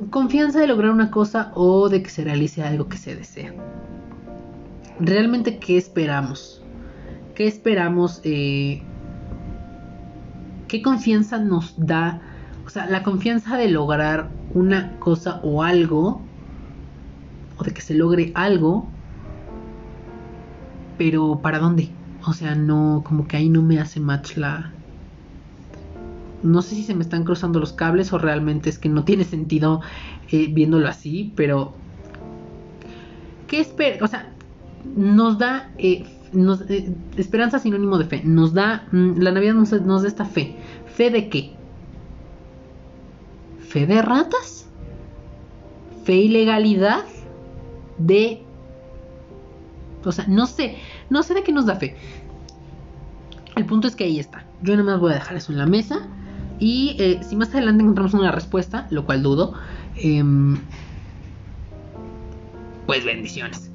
[0.09, 3.53] confianza de lograr una cosa o de que se realice algo que se desea
[4.99, 6.61] realmente qué esperamos.
[7.35, 8.19] ¿Qué esperamos?
[8.25, 8.83] Eh,
[10.67, 12.19] ¿Qué confianza nos da?
[12.65, 16.21] O sea, la confianza de lograr una cosa o algo,
[17.57, 18.89] o de que se logre algo,
[20.97, 21.89] pero ¿para dónde?
[22.25, 24.71] O sea, no, como que ahí no me hace match la...
[26.43, 29.23] No sé si se me están cruzando los cables o realmente es que no tiene
[29.23, 29.81] sentido
[30.31, 31.73] eh, viéndolo así, pero...
[33.47, 34.03] ¿Qué espera?
[34.03, 34.31] O sea,
[34.95, 36.03] nos da eh,
[36.69, 38.21] eh, esperanza sinónimo de fe.
[38.23, 40.55] Nos da, mm, la Navidad nos, nos da esta fe.
[40.95, 41.51] ¿Fe de qué?
[43.59, 44.67] ¿Fe de ratas?
[46.03, 47.03] ¿Fe ilegalidad?
[47.97, 48.44] De...
[50.09, 50.77] O sea, no sé,
[51.09, 51.95] no sé de qué nos da fe.
[53.55, 54.45] El punto es que ahí está.
[54.61, 56.07] Yo nada más voy a dejar eso en la mesa.
[56.59, 59.53] Y eh, si más adelante encontramos una respuesta, lo cual dudo,
[59.97, 60.57] em,
[62.85, 63.71] pues bendiciones.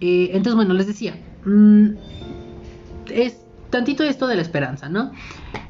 [0.00, 1.88] Eh, entonces, bueno, les decía, mm,
[3.10, 5.12] es tantito esto de la esperanza, ¿no?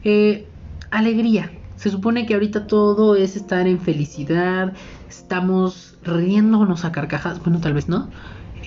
[0.03, 0.46] Eh,
[0.90, 1.50] alegría.
[1.77, 4.72] Se supone que ahorita todo es estar en felicidad,
[5.18, 8.09] estamos riéndonos a carcajadas, bueno, tal vez no.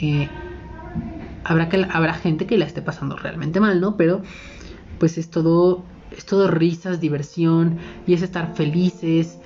[0.01, 0.27] Eh,
[1.43, 3.97] habrá, que, habrá gente que la esté pasando realmente mal, ¿no?
[3.97, 4.21] Pero
[4.99, 5.83] pues es todo,
[6.15, 9.37] es todo risas, diversión y es estar felices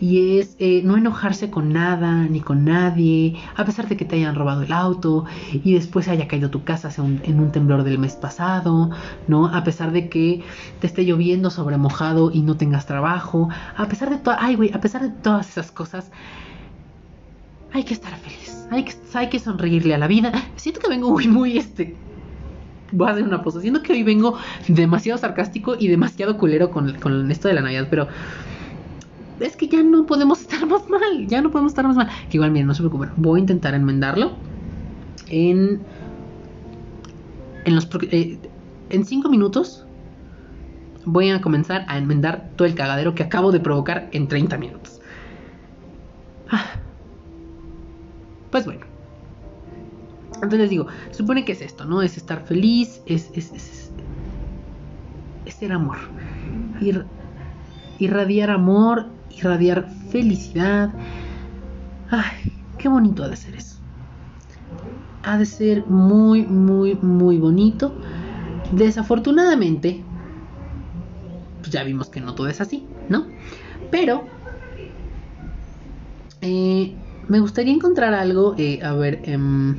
[0.00, 4.16] y es eh, no enojarse con nada ni con nadie, a pesar de que te
[4.16, 8.14] hayan robado el auto y después haya caído tu casa en un temblor del mes
[8.14, 8.90] pasado,
[9.28, 9.46] ¿no?
[9.46, 10.42] A pesar de que
[10.80, 14.72] te esté lloviendo sobre mojado y no tengas trabajo, a pesar de todo, ay güey,
[14.72, 16.10] a pesar de todas esas cosas,
[17.72, 20.32] hay que estar feliz, hay que, hay que sonreírle a la vida.
[20.56, 21.94] Siento que vengo muy, muy, este,
[22.92, 23.60] voy a hacer una pose.
[23.60, 24.36] Siento que hoy vengo
[24.66, 28.08] demasiado sarcástico y demasiado culero con, con esto de la Navidad, pero
[29.40, 32.08] es que ya no podemos estar más mal, ya no podemos estar más mal.
[32.28, 34.32] Que igual, miren, no se preocupen, voy a intentar enmendarlo
[35.28, 35.80] en,
[37.64, 37.88] en los...
[38.10, 38.38] Eh,
[38.90, 39.86] en cinco minutos
[41.04, 45.00] voy a comenzar a enmendar todo el cagadero que acabo de provocar en 30 minutos.
[46.50, 46.66] Ah.
[48.50, 48.86] Pues bueno.
[50.34, 52.02] Entonces les digo, supone que es esto, ¿no?
[52.02, 53.92] Es estar feliz, es, es, es,
[55.44, 55.98] es ser amor.
[56.80, 57.04] Ir,
[57.98, 60.90] irradiar amor, irradiar felicidad.
[62.10, 63.76] Ay, qué bonito ha de ser eso.
[65.22, 67.94] Ha de ser muy, muy, muy bonito.
[68.72, 70.02] Desafortunadamente,
[71.60, 73.26] pues ya vimos que no todo es así, ¿no?
[73.90, 74.24] Pero
[76.40, 76.94] eh,
[77.28, 79.76] me gustaría encontrar algo, eh, a ver, em,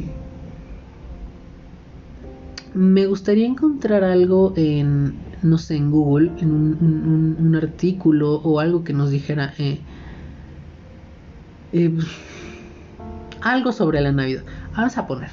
[2.73, 8.93] me gustaría encontrar algo en, no sé, en Google, en un, artículo o algo que
[8.93, 9.79] nos dijera eh,
[13.41, 14.43] algo sobre la Navidad.
[14.75, 15.29] Vamos a poner.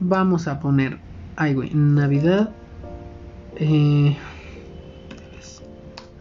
[0.00, 0.98] Vamos a poner
[1.40, 2.50] Ay, güey, Navidad.
[3.56, 4.14] Eh,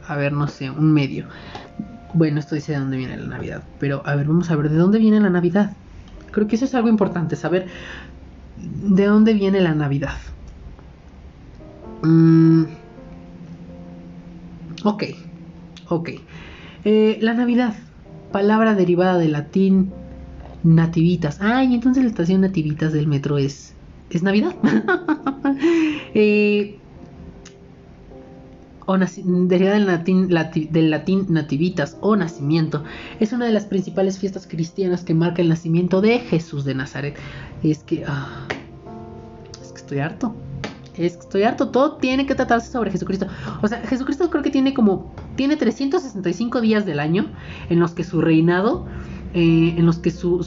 [0.07, 1.25] a ver, no sé, un medio.
[2.13, 3.63] Bueno, esto dice de dónde viene la Navidad.
[3.79, 5.73] Pero, a ver, vamos a ver, ¿de dónde viene la Navidad?
[6.31, 7.67] Creo que eso es algo importante, saber
[8.59, 10.17] de dónde viene la Navidad.
[12.01, 12.63] Mm,
[14.83, 15.03] ok,
[15.89, 16.09] ok.
[16.85, 17.75] Eh, la Navidad,
[18.31, 19.91] palabra derivada del latín
[20.63, 21.41] nativitas.
[21.41, 23.73] Ay, entonces la estación nativitas del metro es
[24.09, 24.55] es Navidad.
[26.13, 26.78] eh,
[28.97, 32.83] derivada del latín, nativitas o nacimiento,
[33.19, 37.15] es una de las principales fiestas cristianas que marca el nacimiento de Jesús de Nazaret.
[37.63, 38.47] Es que, ah,
[39.61, 40.35] es que estoy harto.
[40.97, 41.69] Es que estoy harto.
[41.69, 43.27] Todo tiene que tratarse sobre Jesucristo.
[43.61, 47.27] O sea, Jesucristo creo que tiene como, tiene 365 días del año
[47.69, 48.85] en los que su reinado
[49.33, 50.39] eh, en los que su,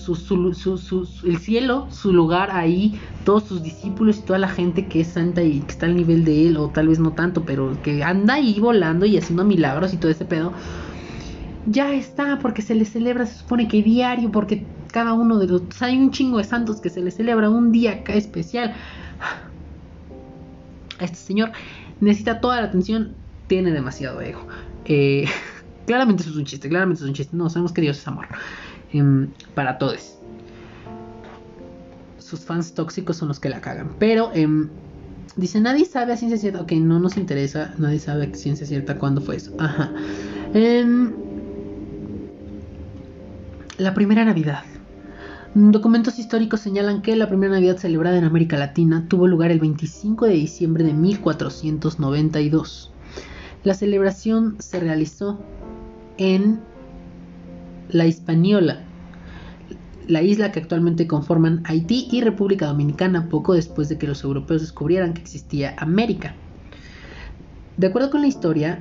[1.25, 5.43] el cielo, su lugar ahí, todos sus discípulos y toda la gente que es santa
[5.43, 8.35] y que está al nivel de él, o tal vez no tanto, pero que anda
[8.35, 10.53] ahí volando y haciendo milagros y todo ese pedo,
[11.67, 15.63] ya está, porque se le celebra, se supone que diario, porque cada uno de los...
[15.81, 18.75] hay un chingo de santos que se le celebra un día acá especial.
[20.99, 21.53] Este señor
[22.01, 23.15] necesita toda la atención,
[23.47, 24.47] tiene demasiado ego.
[24.87, 25.27] Eh,
[25.87, 27.37] claramente eso es un chiste, claramente es un chiste.
[27.37, 28.27] No, sabemos que Dios es amor.
[28.93, 30.19] Em, para todos.
[32.19, 33.93] Sus fans tóxicos son los que la cagan.
[33.99, 34.69] Pero em,
[35.37, 36.63] dice, nadie sabe a ciencia cierta.
[36.63, 37.75] Ok, no nos interesa.
[37.79, 39.55] Nadie sabe a ciencia cierta cuándo fue eso.
[39.59, 39.91] Ajá.
[40.55, 41.13] Em,
[43.79, 44.65] la primera Navidad.
[45.55, 50.25] Documentos históricos señalan que la primera Navidad celebrada en América Latina tuvo lugar el 25
[50.25, 52.91] de diciembre de 1492.
[53.63, 55.39] La celebración se realizó
[56.17, 56.61] en
[57.93, 58.81] la Hispaniola,
[60.09, 64.63] la isla que actualmente conforman Haití y República Dominicana poco después de que los europeos
[64.63, 66.35] descubrieran que existía América.
[67.77, 68.81] De acuerdo con la historia,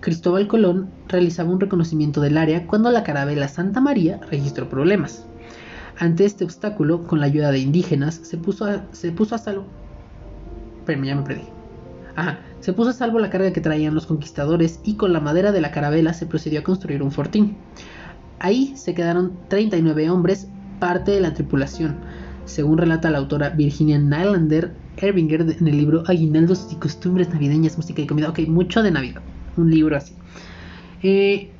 [0.00, 5.26] Cristóbal Colón realizaba un reconocimiento del área cuando la carabela Santa María registró problemas.
[5.98, 9.66] Ante este obstáculo, con la ayuda de indígenas, se puso a, se puso a salvo.
[10.86, 11.57] Pero ya me perdí.
[12.60, 15.60] Se puso a salvo la carga que traían los conquistadores y con la madera de
[15.60, 17.56] la carabela se procedió a construir un fortín.
[18.40, 20.48] Ahí se quedaron 39 hombres,
[20.80, 21.96] parte de la tripulación,
[22.44, 28.02] según relata la autora Virginia Nylander Ervinger en el libro Aguinaldos y costumbres navideñas, música
[28.02, 28.28] y comida.
[28.28, 29.22] Ok, mucho de Navidad,
[29.56, 30.14] un libro así.
[31.02, 31.50] Eh,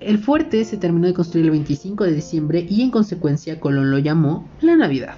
[0.00, 3.98] el fuerte se terminó de construir el 25 de diciembre y en consecuencia Colón lo
[3.98, 5.16] llamó la Navidad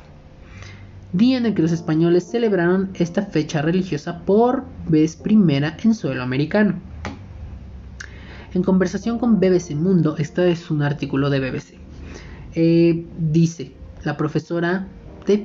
[1.16, 6.22] día en el que los españoles celebraron esta fecha religiosa por vez primera en suelo
[6.22, 6.74] americano.
[8.54, 11.74] En conversación con BBC Mundo, este es un artículo de BBC,
[12.54, 13.72] eh, dice
[14.04, 14.88] la profesora
[15.26, 15.44] de,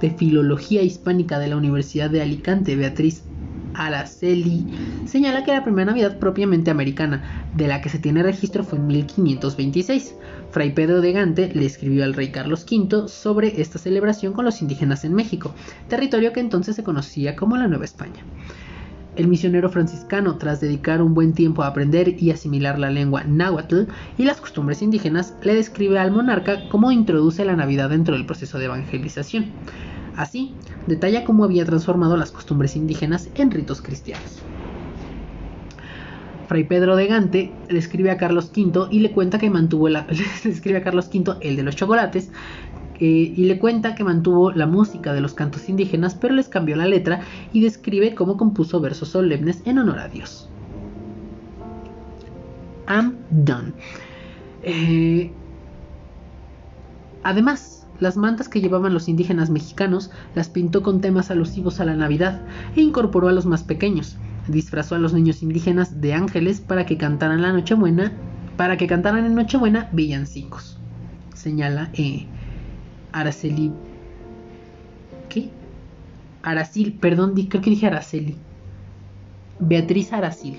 [0.00, 3.22] de Filología Hispánica de la Universidad de Alicante, Beatriz
[3.74, 4.66] Araceli
[5.06, 8.86] señala que la primera Navidad propiamente americana de la que se tiene registro fue en
[8.86, 10.14] 1526.
[10.50, 14.60] Fray Pedro de Gante le escribió al rey Carlos V sobre esta celebración con los
[14.62, 15.54] indígenas en México,
[15.88, 18.22] territorio que entonces se conocía como la Nueva España.
[19.14, 23.82] El misionero franciscano, tras dedicar un buen tiempo a aprender y asimilar la lengua náhuatl
[24.16, 28.58] y las costumbres indígenas, le describe al monarca cómo introduce la Navidad dentro del proceso
[28.58, 29.52] de evangelización.
[30.16, 30.54] Así,
[30.86, 34.42] detalla cómo había transformado las costumbres indígenas en ritos cristianos.
[36.48, 40.06] Fray Pedro de Gante le escribe a Carlos V y le cuenta que mantuvo la,
[40.44, 42.30] le escribe a Carlos V el de los chocolates
[43.00, 46.76] eh, y le cuenta que mantuvo la música de los cantos indígenas pero les cambió
[46.76, 47.20] la letra
[47.52, 50.50] y describe cómo compuso versos solemnes en honor a Dios.
[52.86, 53.72] I'm done.
[54.62, 55.30] Eh,
[57.22, 61.94] además, las mantas que llevaban los indígenas mexicanos las pintó con temas alusivos a la
[61.94, 62.42] Navidad
[62.74, 64.16] e incorporó a los más pequeños.
[64.48, 68.12] Disfrazó a los niños indígenas de ángeles para que cantaran la Nochebuena,
[68.56, 70.80] para que cantaran en Nochebuena villancicos.
[71.32, 72.26] Señala eh,
[73.12, 73.72] Araceli.
[75.28, 75.50] ¿Qué?
[76.42, 78.36] Aracil, perdón, creo que dije Araceli.
[79.60, 80.58] Beatriz Aracil.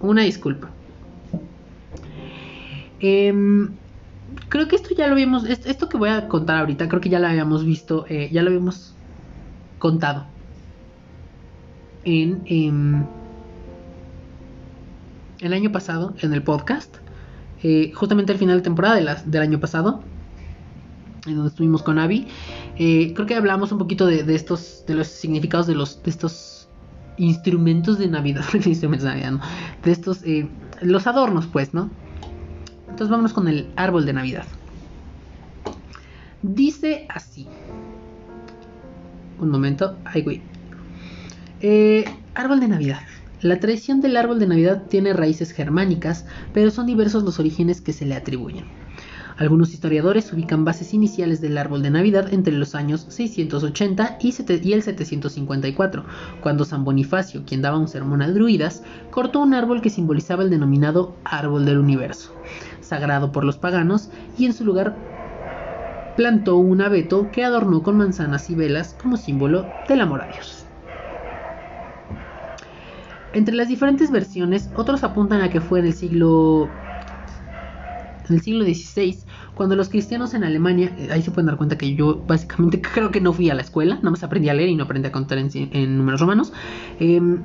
[0.00, 0.70] Una disculpa.
[3.00, 3.72] Em,
[4.48, 5.44] creo que esto ya lo habíamos.
[5.44, 8.04] Esto que voy a contar ahorita, creo que ya lo habíamos visto.
[8.08, 8.94] Eh, ya lo habíamos
[9.78, 10.26] contado.
[12.04, 12.42] En.
[12.46, 13.04] Em,
[15.40, 16.96] el año pasado, en el podcast.
[17.62, 20.02] Eh, justamente al final de temporada del año pasado.
[21.26, 22.28] En donde estuvimos con Abby.
[22.76, 24.84] Eh, creo que hablamos un poquito de, estos.
[24.86, 26.02] De los significados de los.
[26.02, 26.68] de estos
[27.18, 28.44] instrumentos de Navidad.
[29.82, 30.22] De estos.
[30.82, 31.90] los adornos, pues, ¿no?
[32.90, 34.44] Entonces vámonos con el árbol de Navidad.
[36.42, 37.46] Dice así.
[39.38, 39.96] Un momento.
[40.04, 40.42] Ay, güey.
[41.60, 43.00] Eh, árbol de Navidad.
[43.40, 47.92] La tradición del árbol de Navidad tiene raíces germánicas, pero son diversos los orígenes que
[47.92, 48.64] se le atribuyen.
[49.36, 54.82] Algunos historiadores ubican bases iniciales del árbol de Navidad entre los años 680 y, el
[54.82, 56.04] 754,
[56.40, 58.82] cuando San Bonifacio, quien daba un sermón a druidas,
[59.12, 62.32] cortó un árbol que simbolizaba el denominado árbol del universo
[62.88, 64.96] sagrado por los paganos, y en su lugar
[66.16, 70.64] plantó un abeto que adornó con manzanas y velas como símbolo del amor a Dios.
[73.34, 76.68] Entre las diferentes versiones, otros apuntan a que fue en el siglo
[78.28, 79.16] en el siglo XVI,
[79.54, 83.10] cuando los cristianos en Alemania, eh, ahí se pueden dar cuenta que yo básicamente creo
[83.10, 85.12] que no fui a la escuela, nada más aprendí a leer y no aprendí a
[85.12, 86.52] contar en, números romanos.
[87.00, 87.42] Em,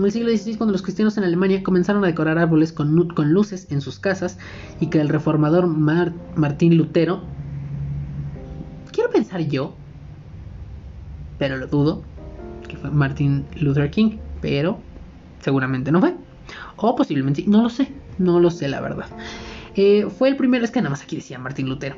[0.00, 3.66] en el siglo XVI, cuando los cristianos en Alemania comenzaron a decorar árboles con, luces
[3.70, 4.38] en sus casas
[4.80, 7.22] y que el reformador Martín Lutero,
[8.92, 9.74] quiero pensar yo,
[11.38, 12.02] pero lo dudo,
[12.68, 14.78] que fue Martin Luther King, pero
[15.40, 16.14] seguramente no fue.
[16.76, 19.06] O posiblemente, no lo sé, no lo sé la verdad.
[19.74, 21.96] Eh, fue el primero, es que nada más aquí decía Martín Lutero.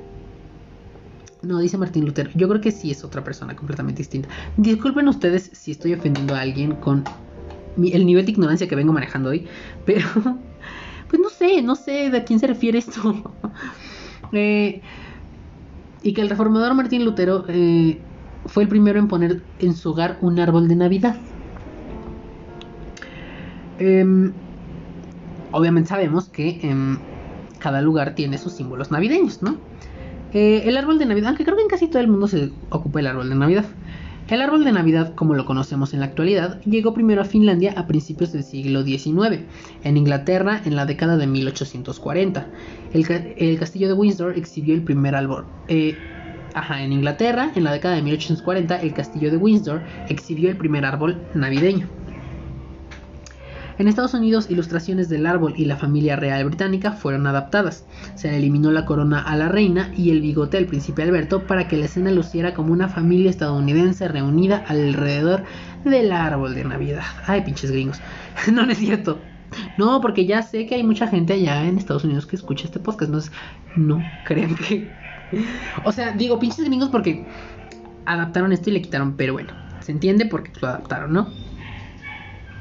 [1.42, 2.30] No, dice Martín Lutero.
[2.34, 4.28] Yo creo que sí es otra persona completamente distinta.
[4.56, 7.04] Disculpen ustedes si estoy ofendiendo a alguien con
[7.76, 9.46] el nivel de ignorancia que vengo manejando hoy,
[9.86, 10.06] pero
[11.08, 13.32] pues no sé, no sé de quién se refiere esto.
[14.34, 14.80] Eh,
[16.02, 17.98] y que el reformador Martín Lutero eh,
[18.46, 21.16] fue el primero en poner en su hogar un árbol de Navidad.
[23.78, 24.32] Em,
[25.50, 26.98] obviamente sabemos que em,
[27.58, 29.58] cada lugar tiene sus símbolos navideños, ¿no?
[30.32, 33.00] Eh, el árbol de Navidad, aunque creo que en casi todo el mundo se ocupa
[33.00, 33.66] el árbol de Navidad.
[34.32, 37.86] El árbol de Navidad, como lo conocemos en la actualidad, llegó primero a Finlandia a
[37.86, 39.40] principios del siglo XIX,
[39.84, 42.46] en Inglaterra en la década de 1840.
[42.94, 45.44] El, castillo de Windsor exhibió el primer árbol.
[45.68, 45.98] Eh,
[46.54, 50.86] ajá, en Inglaterra, en la década de 1840, el castillo de Windsor exhibió el primer
[50.86, 51.86] árbol navideño.
[53.82, 57.84] En Estados Unidos, ilustraciones del árbol y la familia real británica fueron adaptadas.
[58.14, 61.66] Se le eliminó la corona a la reina y el bigote al príncipe Alberto para
[61.66, 65.42] que la escena luciera como una familia estadounidense reunida alrededor
[65.84, 67.02] del árbol de Navidad.
[67.26, 68.00] Ay, pinches gringos.
[68.52, 69.18] no, es cierto.
[69.76, 72.78] No, porque ya sé que hay mucha gente allá en Estados Unidos que escucha este
[72.78, 73.08] podcast.
[73.08, 73.32] Entonces,
[73.74, 74.92] no creen que.
[75.84, 77.26] O sea, digo pinches gringos porque
[78.06, 81.26] adaptaron esto y le quitaron, pero bueno, se entiende porque lo adaptaron, ¿no?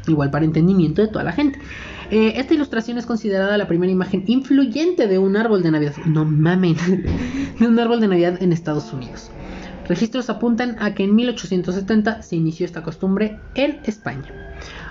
[0.08, 1.60] Igual para entendimiento de toda la gente.
[2.10, 5.96] Eh, esta ilustración es considerada la primera imagen influyente de un árbol de Navidad.
[6.06, 6.76] No mamen,
[7.60, 9.32] de un árbol de Navidad en Estados Unidos.
[9.88, 14.26] Registros apuntan a que en 1870 se inició esta costumbre en España.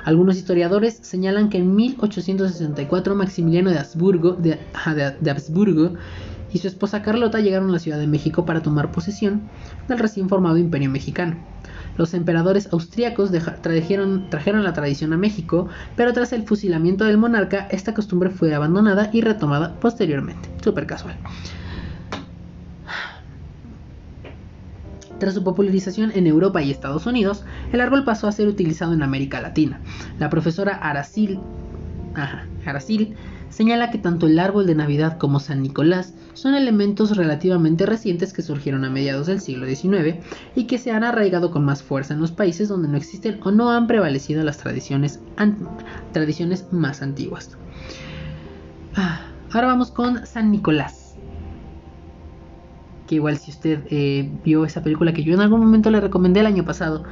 [0.05, 4.59] Algunos historiadores señalan que en 1864 Maximiliano de Habsburgo, de,
[5.21, 5.95] de Habsburgo
[6.53, 9.43] y su esposa Carlota llegaron a la Ciudad de México para tomar posesión
[9.89, 11.37] del recién formado Imperio Mexicano.
[11.97, 13.31] Los emperadores austriacos
[13.61, 14.29] trajeron,
[14.65, 19.21] la tradición a México, pero tras el fusilamiento del monarca, esta costumbre fue abandonada y
[19.21, 20.49] retomada posteriormente.
[20.63, 21.17] Súper casual.
[25.19, 29.03] Tras su popularización en Europa y Estados Unidos, el árbol pasó a ser utilizado en
[29.03, 29.81] América Latina.
[30.19, 31.39] La profesora Aracil,
[32.65, 33.17] Aracil
[33.51, 38.43] señala que tanto el árbol de Navidad como San Nicolás son elementos relativamente recientes que
[38.43, 40.25] surgieron a mediados del siglo XIX
[40.55, 43.51] y que se han arraigado con más fuerza en los países donde no existen o
[43.51, 45.21] no han prevalecido las tradiciones,
[46.13, 47.57] tradiciones más antiguas.
[48.97, 49.21] Ah,
[49.53, 51.17] ahora vamos con San Nicolás.
[53.07, 56.41] Que igual si usted eh, vio esa película que yo en algún momento le recomendé
[56.41, 57.05] el año pasado.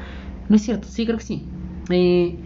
[0.49, 1.45] No es cierto, sí creo que sí.
[1.91, 2.39] Eh,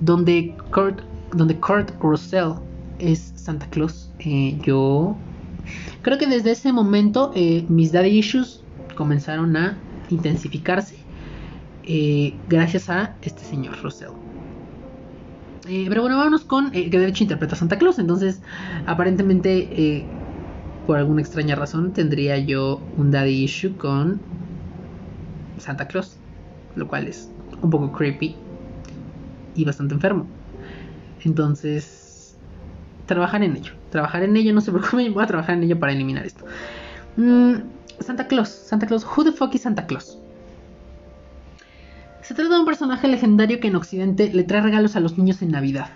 [0.00, 1.00] donde Kurt,
[1.32, 2.54] donde Kurt Russell
[3.02, 4.10] es Santa Claus.
[4.20, 5.16] Eh, yo
[6.02, 8.62] creo que desde ese momento eh, mis daddy issues
[8.96, 9.78] comenzaron a
[10.10, 10.96] intensificarse
[11.84, 14.10] eh, gracias a este señor Russell.
[15.64, 18.00] Pero bueno, vámonos con que de hecho interpreta a Santa Claus.
[18.00, 18.42] Entonces,
[18.84, 20.04] aparentemente,
[20.88, 24.20] por alguna extraña razón, tendría yo un daddy issue con
[25.58, 26.16] Santa Claus,
[26.74, 27.30] lo cual es
[27.62, 28.34] un poco creepy
[29.54, 30.26] y bastante enfermo.
[31.24, 32.11] Entonces,
[33.14, 33.72] trabajar en ello.
[33.90, 36.44] Trabajar en ello, no por qué voy a trabajar en ello para eliminar esto.
[37.16, 37.54] Mm,
[38.00, 40.18] Santa Claus, Santa Claus, who the fuck is Santa Claus?
[42.22, 45.42] Se trata de un personaje legendario que en Occidente le trae regalos a los niños
[45.42, 45.90] en Navidad.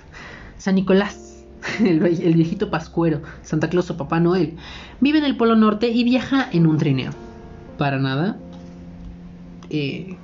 [0.59, 1.45] San Nicolás,
[1.81, 4.57] el, el, viejito pascuero, Santa Claus o Papá Noel,
[5.01, 7.13] vive en el Polo Norte y viaja en un trineo.
[7.79, 8.39] Para nada
[9.71, 10.17] eh,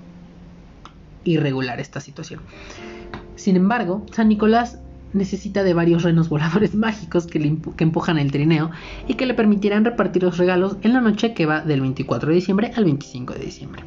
[1.24, 2.40] irregular esta situación.
[3.36, 4.78] Sin embargo, San Nicolás
[5.12, 7.38] necesita de varios renos voladores mágicos que,
[7.78, 8.70] empujan el trineo
[9.06, 12.34] y que le permitirán repartir los regalos en la noche que va del 24 de
[12.34, 13.82] diciembre al 25 de diciembre.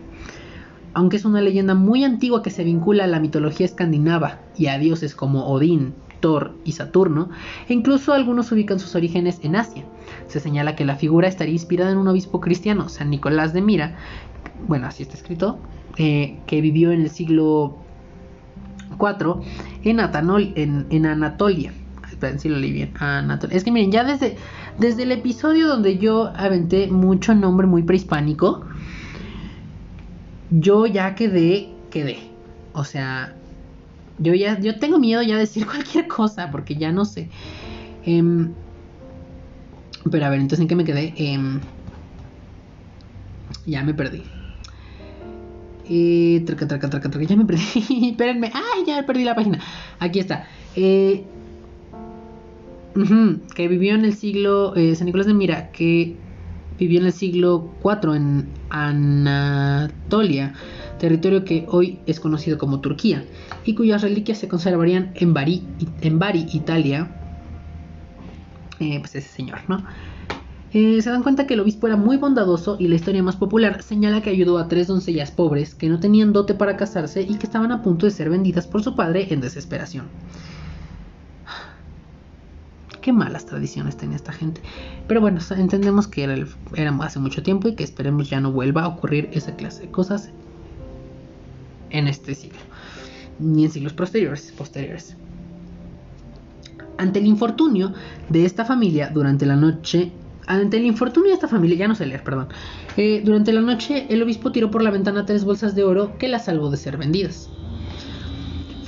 [0.93, 4.77] Aunque es una leyenda muy antigua que se vincula a la mitología escandinava y a
[4.77, 7.29] dioses como Odín, Thor y Saturno,
[7.67, 9.83] incluso algunos ubican sus orígenes en Asia.
[10.27, 13.97] Se señala que la figura estaría inspirada en un obispo cristiano, San Nicolás de Mira,
[14.67, 15.59] bueno, así está escrito,
[15.97, 17.77] eh, que vivió en el siglo
[18.97, 19.41] 4
[19.83, 21.73] en, en, Anatolia.
[22.09, 22.93] Esperen si lo leí bien.
[23.51, 24.37] Es que miren, ya desde,
[24.79, 28.65] desde el episodio donde yo aventé mucho nombre muy prehispánico,
[30.51, 32.17] yo ya quedé, quedé.
[32.73, 33.35] O sea,
[34.19, 37.29] yo ya, yo tengo miedo ya de decir cualquier cosa porque ya no sé.
[38.05, 38.53] Em,
[40.09, 41.13] pero a ver, entonces en qué me quedé.
[41.17, 41.59] Em,
[43.65, 44.23] ya me perdí.
[45.89, 48.09] Eh, traca, traca, traca, traca, ya me perdí.
[48.11, 48.51] Espérenme.
[48.53, 48.83] ¡Ay!
[48.85, 49.59] Ya perdí la página.
[49.99, 50.47] Aquí está.
[50.75, 51.23] Eh,
[53.55, 54.75] que vivió en el siglo.
[54.75, 56.15] Eh, San Nicolás de Mira, que
[56.79, 60.53] vivió en el siglo IV en Anatolia,
[60.99, 63.23] territorio que hoy es conocido como Turquía,
[63.63, 65.63] y cuyas reliquias se conservarían en Bari,
[66.01, 67.11] en Bari Italia.
[68.79, 69.85] Eh, pues ese señor, ¿no?
[70.77, 73.81] Eh, se dan cuenta que el obispo era muy bondadoso y la historia más popular
[73.81, 77.45] señala que ayudó a tres doncellas pobres que no tenían dote para casarse y que
[77.45, 80.07] estaban a punto de ser vendidas por su padre en desesperación.
[83.01, 84.59] Qué malas tradiciones tenía esta gente.
[85.07, 88.89] Pero bueno, entendemos que era, hace mucho tiempo y que esperemos ya no vuelva a
[88.89, 90.29] ocurrir esa clase de cosas
[91.89, 92.59] en este siglo.
[93.39, 94.51] Ni en siglos posteriores.
[94.51, 95.15] posteriores.
[96.97, 97.93] Ante el infortunio
[98.27, 100.11] de esta familia durante la noche
[100.47, 102.49] ante el infortunio de esta familia, ya no sé leer, perdón.
[102.97, 106.27] Eh, durante la noche, el obispo tiró por la ventana tres bolsas de oro que
[106.27, 107.49] la salvó de ser vendidas.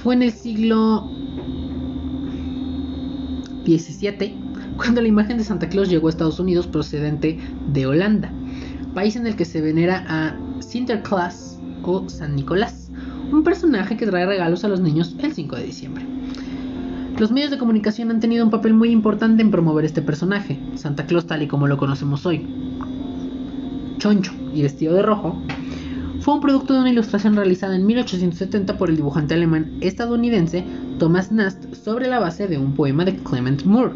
[0.03, 1.09] Fue en el siglo
[3.65, 4.47] XVII
[4.77, 8.31] cuando la imagen de Santa Claus llegó a Estados Unidos procedente de Holanda,
[8.93, 12.91] país en el que se venera a Sinterklaas o San Nicolás,
[13.31, 16.05] un personaje que trae regalos a los niños el 5 de diciembre.
[17.19, 21.07] Los medios de comunicación han tenido un papel muy importante en promover este personaje, Santa
[21.07, 22.45] Claus tal y como lo conocemos hoy.
[23.97, 25.35] Choncho y vestido de rojo,
[26.19, 30.63] fue un producto de una ilustración realizada en 1870 por el dibujante alemán estadounidense
[30.99, 33.93] Thomas Nast sobre la base de un poema de Clement Moore.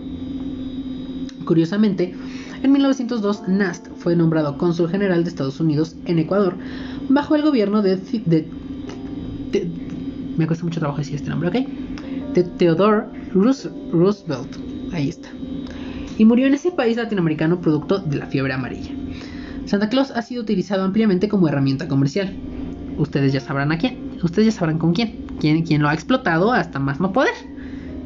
[1.46, 2.16] Curiosamente,
[2.64, 6.56] en 1902 Nast fue nombrado cónsul general de Estados Unidos en Ecuador
[7.08, 8.00] bajo el gobierno de,
[10.38, 11.56] me cuesta mucho trabajo decir este nombre, ¿ok?
[12.34, 14.58] De Theodore Roosevelt.
[14.94, 15.30] Ahí está.
[16.18, 18.92] Y murió en ese país latinoamericano producto de la fiebre amarilla.
[19.66, 22.36] Santa Claus ha sido utilizado ampliamente como herramienta comercial.
[22.98, 24.20] Ustedes ya sabrán a quién.
[24.22, 25.26] Ustedes ya sabrán con quién.
[25.40, 27.34] ¿Quién, quién lo ha explotado hasta más no poder?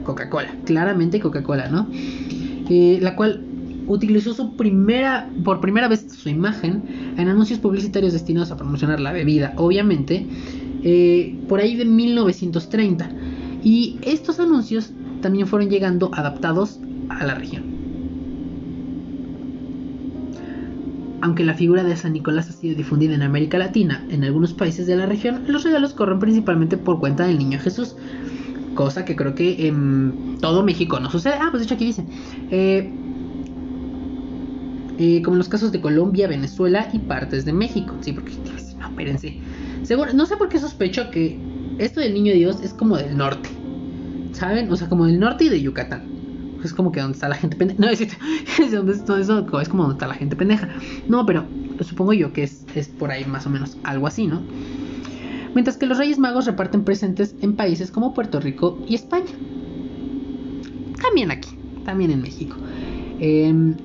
[0.03, 0.55] Coca-Cola.
[0.65, 1.87] Claramente Coca-Cola, ¿no?
[1.91, 3.43] Eh, la cual
[3.87, 9.11] utilizó su primera, por primera vez su imagen en anuncios publicitarios destinados a promocionar la
[9.11, 10.25] bebida, obviamente,
[10.83, 13.09] eh, por ahí de 1930
[13.65, 14.91] y estos anuncios
[15.21, 17.63] también fueron llegando adaptados a la región.
[21.21, 24.85] Aunque la figura de San Nicolás ha sido difundida en América Latina, en algunos países
[24.85, 27.95] de la región, los regalos corren principalmente por cuenta del niño Jesús.
[28.75, 31.33] Cosa que creo que en todo México no sucede.
[31.41, 32.05] Ah, pues de hecho aquí dice.
[32.51, 32.93] Eh,
[34.99, 37.95] eh, como en los casos de Colombia, Venezuela y partes de México.
[38.01, 38.33] Sí, porque
[38.77, 39.39] no, espérense.
[40.13, 41.39] No sé por qué sospecho que
[41.79, 43.54] esto del niño Dios es como del norte.
[44.35, 44.69] ¿Saben?
[44.69, 46.03] O sea, como del norte y de Yucatán.
[46.61, 47.79] Es como que donde está la gente pendeja.
[47.79, 48.01] No, es,
[48.59, 50.67] es, donde todo eso, es como donde está la gente pendeja.
[51.07, 51.45] No, pero
[51.79, 54.41] supongo yo que es, es por ahí más o menos algo así, ¿no?
[55.53, 59.31] Mientras que los Reyes Magos reparten presentes en países como Puerto Rico y España.
[61.01, 62.57] También aquí, también en México.
[63.19, 63.75] Em,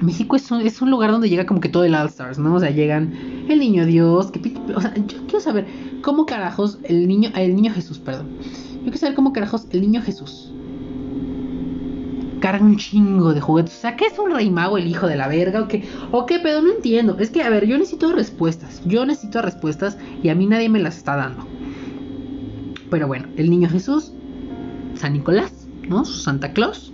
[0.00, 2.54] México es un, es un lugar donde llega como que todo el All Stars, ¿no?
[2.54, 3.12] O sea, llegan
[3.50, 4.40] el niño Dios, que,
[4.74, 5.66] o sea, yo quiero saber
[6.00, 8.28] cómo carajos el niño, el niño Jesús, perdón.
[8.86, 10.52] Yo quiero saber cómo carajos el niño Jesús
[12.38, 13.76] carga un chingo de juguetes.
[13.76, 15.62] O sea, ¿qué es un rey mago el hijo de la verga?
[15.62, 15.82] ¿O qué?
[16.12, 16.62] ¿O qué pedo?
[16.62, 17.16] No entiendo.
[17.18, 18.82] Es que, a ver, yo necesito respuestas.
[18.84, 21.44] Yo necesito respuestas y a mí nadie me las está dando.
[22.88, 24.12] Pero bueno, el niño Jesús,
[24.94, 26.04] San Nicolás, ¿no?
[26.04, 26.92] Santa Claus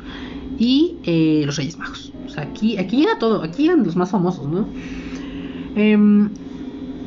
[0.59, 2.15] y eh, los Reyes Magos.
[2.25, 3.43] O sea, aquí, aquí llega todo.
[3.43, 4.67] Aquí llegan los más famosos, ¿no?
[5.77, 6.31] Em,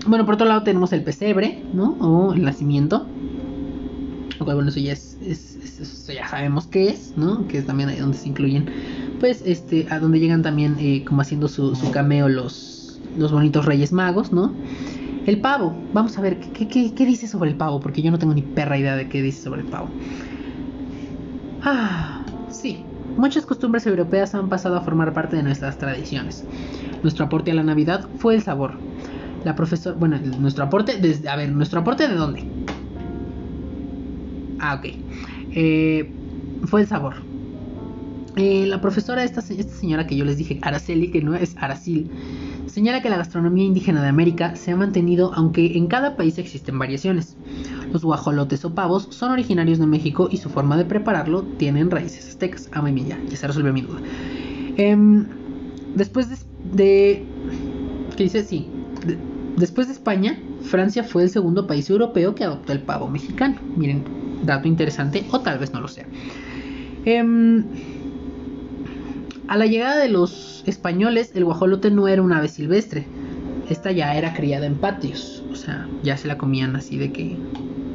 [0.05, 1.97] bueno, por otro lado tenemos el pesebre, ¿no?
[1.99, 3.07] O el nacimiento.
[4.39, 7.47] Bueno, eso ya es, eso ya sabemos qué es, ¿no?
[7.47, 8.65] Que es también ahí donde se incluyen,
[9.19, 13.65] pues, este, a donde llegan también eh, como haciendo su, su, cameo los, los bonitos
[13.65, 14.53] Reyes Magos, ¿no?
[15.25, 17.79] El pavo, vamos a ver, ¿qué, qué, qué dice sobre el pavo?
[17.79, 19.88] Porque yo no tengo ni perra idea de qué dice sobre el pavo.
[21.63, 22.83] Ah, sí,
[23.17, 26.43] Muchas costumbres europeas han pasado a formar parte de nuestras tradiciones.
[27.01, 28.73] Nuestro aporte a la Navidad fue el sabor.
[29.45, 32.43] La profesora, bueno, nuestro aporte, desde, a ver, nuestro aporte de dónde?
[34.60, 34.86] Ah, ok.
[35.51, 36.10] Eh,
[36.66, 37.16] fue el sabor.
[38.36, 42.10] Eh, la profesora, esta, esta señora que yo les dije, Araceli, que no es Aracil,
[42.66, 46.78] señala que la gastronomía indígena de América se ha mantenido aunque en cada país existen
[46.78, 47.38] variaciones.
[47.93, 52.28] Los guajolotes o pavos son originarios de México y su forma de prepararlo tienen raíces
[52.28, 52.70] aztecas.
[52.74, 54.01] Ah, muy ya, ya se resolvió mi duda.
[54.76, 55.28] Em,
[55.95, 56.28] después
[56.74, 57.26] de,
[58.18, 58.43] ¿Qué dice?
[58.43, 58.68] Sí.
[59.56, 63.56] después de España, Francia fue el segundo país europeo que adoptó el pavo mexicano.
[63.78, 64.03] Miren,
[64.45, 66.05] dato interesante, o tal vez no lo sea.
[67.05, 67.63] Em,
[69.47, 73.05] a la llegada de los españoles, el guajolote no era una ave silvestre.
[73.69, 75.43] Esta ya era criada en patios.
[75.51, 77.37] O sea, ya se la comían así de que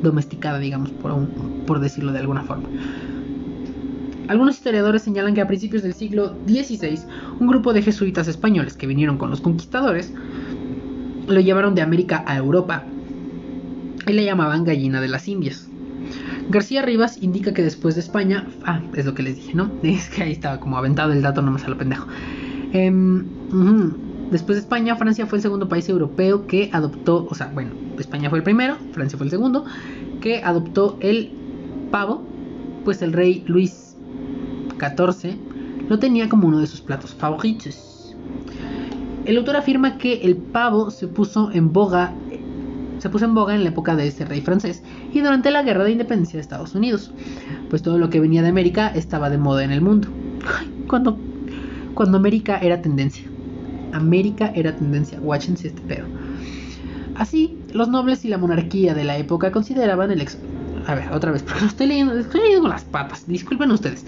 [0.03, 1.29] domesticada, digamos, por,
[1.67, 2.69] por decirlo de alguna forma.
[4.29, 7.01] Algunos historiadores señalan que a principios del siglo XVI,
[7.41, 10.13] un grupo de jesuitas españoles que vinieron con los conquistadores
[11.27, 12.85] lo llevaron de América a Europa
[14.07, 15.70] y le llamaban gallina de las Indias.
[16.51, 19.71] García Rivas indica que después de España, ah, es lo que les dije, ¿no?
[19.83, 22.09] Es que ahí estaba como aventado el dato, no me sale pendejo.
[22.73, 23.25] Em,
[24.31, 28.31] después de España, Francia fue el segundo país europeo que adoptó, o sea, bueno, España
[28.31, 29.65] fue el primero, Francia fue el segundo,
[30.21, 31.31] que adoptó el
[31.93, 32.25] pavo,
[32.85, 33.97] pues el rey Luis
[34.79, 35.37] XIV
[35.89, 38.17] lo tenía como uno de sus platos favoritos.
[39.25, 42.15] El autor afirma que el pavo se puso en boga
[43.01, 44.83] se puso en boga en la época de ese rey francés
[45.13, 47.11] y durante la guerra de independencia de Estados Unidos,
[47.71, 50.09] pues todo lo que venía de América estaba de moda en el mundo.
[50.87, 51.19] Cuando,
[51.95, 53.25] cuando América era tendencia.
[53.93, 56.07] América era tendencia, watchense este pedo.
[57.17, 60.39] Así, los nobles y la monarquía de la época consideraban el ex...
[60.87, 64.05] A ver, otra vez, porque estoy leyendo, estoy leyendo las patas, disculpen ustedes.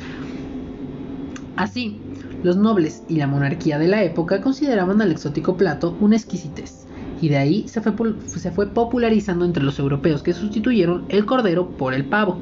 [1.57, 1.99] Así,
[2.43, 6.86] los nobles y la monarquía de la época consideraban al exótico plato una exquisitez,
[7.23, 11.70] y de ahí se fue, se fue popularizando entre los europeos que sustituyeron el cordero
[11.70, 12.39] por el pavo.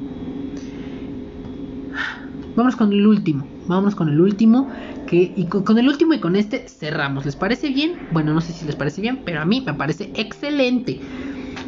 [2.57, 4.68] Vamos con el último, vámonos con el último,
[5.12, 7.26] y con, el último y con este cerramos.
[7.26, 7.93] ¿Les parece bien?
[8.11, 11.01] Bueno, no sé si les parece bien, pero a mí me parece excelente.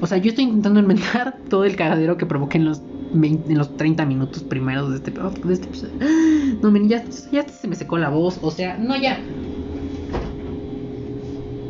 [0.00, 2.82] O sea, yo estoy intentando inventar todo el cagadero que provoqué en los,
[3.12, 5.68] en los 30 minutos primeros de este, de este.
[6.62, 8.38] No, miren, ya, ya se me secó la voz.
[8.42, 9.18] O sea, no, ya.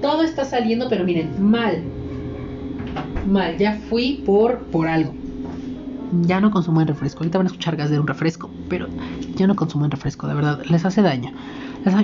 [0.03, 1.83] Todo está saliendo, pero miren, mal.
[3.27, 5.15] Mal, ya fui por, por algo.
[6.23, 7.21] Ya no consumo en refresco.
[7.21, 8.89] Ahorita van a escuchar gas de un refresco, pero
[9.37, 11.31] ya no consumo en refresco, de verdad, les hace daño.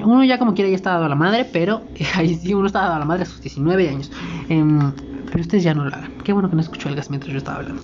[0.05, 1.83] Uno ya como quiera ya está dado a la madre, pero
[2.15, 4.11] ahí sí, uno está dado a la madre a sus 19 años.
[4.49, 4.93] Em,
[5.27, 6.13] pero ustedes ya no lo hagan.
[6.25, 7.83] Qué bueno que no escuchó el gas mientras yo estaba hablando.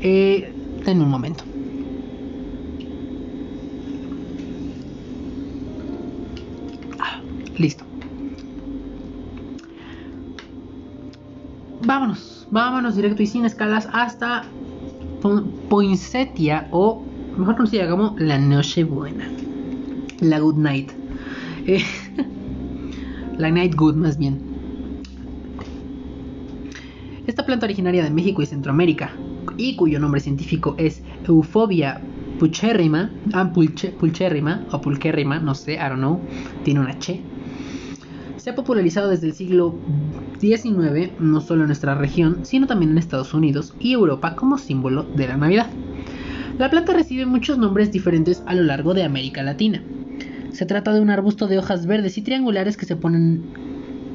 [0.00, 0.52] Eh,
[0.86, 1.44] en un momento.
[6.98, 7.20] Ah,
[7.58, 7.89] listo.
[11.84, 14.44] Vámonos, vámonos directo y sin escalas hasta
[15.68, 17.04] Poinsettia o
[17.36, 19.28] mejor conocida como la Noche Buena,
[20.20, 20.92] la Good Night,
[21.66, 21.82] eh,
[23.38, 24.50] la Night Good más bien.
[27.26, 29.12] Esta planta originaria de México y Centroamérica
[29.56, 32.00] y cuyo nombre científico es Eufobia
[32.38, 36.20] pulcherrima, ah, pulcherrima o no sé, I don't know,
[36.64, 37.22] tiene una H
[38.40, 39.74] se ha popularizado desde el siglo
[40.40, 45.04] XIX, no solo en nuestra región, sino también en Estados Unidos y Europa como símbolo
[45.14, 45.66] de la Navidad.
[46.58, 49.82] La planta recibe muchos nombres diferentes a lo largo de América Latina.
[50.52, 53.42] Se trata de un arbusto de hojas verdes y triangulares que se ponen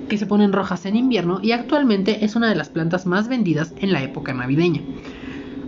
[0.09, 3.73] que se ponen rojas en invierno y actualmente es una de las plantas más vendidas
[3.77, 4.81] en la época navideña.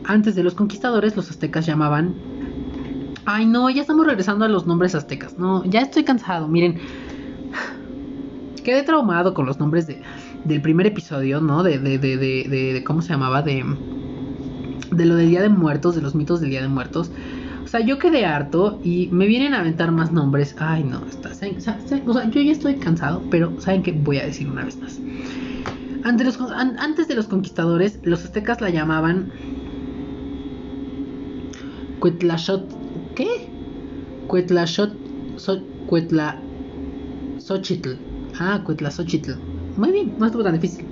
[0.04, 2.14] Antes de los conquistadores, los aztecas llamaban
[3.30, 5.38] Ay, no, ya estamos regresando a los nombres aztecas.
[5.38, 6.48] No, ya estoy cansado.
[6.48, 6.80] Miren,
[8.64, 10.02] quedé traumado con los nombres de,
[10.46, 11.64] del primer episodio, ¿no?
[11.64, 13.42] De, de, de, de, de ¿cómo se llamaba?
[13.42, 13.64] De,
[14.92, 17.12] de lo del Día de Muertos, de los mitos del Día de Muertos.
[17.64, 20.56] O sea, yo quedé harto y me vienen a aventar más nombres.
[20.58, 23.92] Ay, no, está, o sea, yo ya estoy cansado, pero ¿saben qué?
[23.92, 25.00] Voy a decir una vez más.
[26.06, 29.30] Antes, de los conquistadores, los aztecas la llamaban
[32.00, 32.64] Cuetlashot.
[33.16, 33.50] ¿Qué?
[34.28, 34.94] Cuetlashot.
[35.36, 35.62] So.
[37.40, 37.92] Xochitl.
[38.40, 39.32] Ah, Cuetlazochitl.
[39.78, 40.86] Muy bien, no estuvo tan difícil.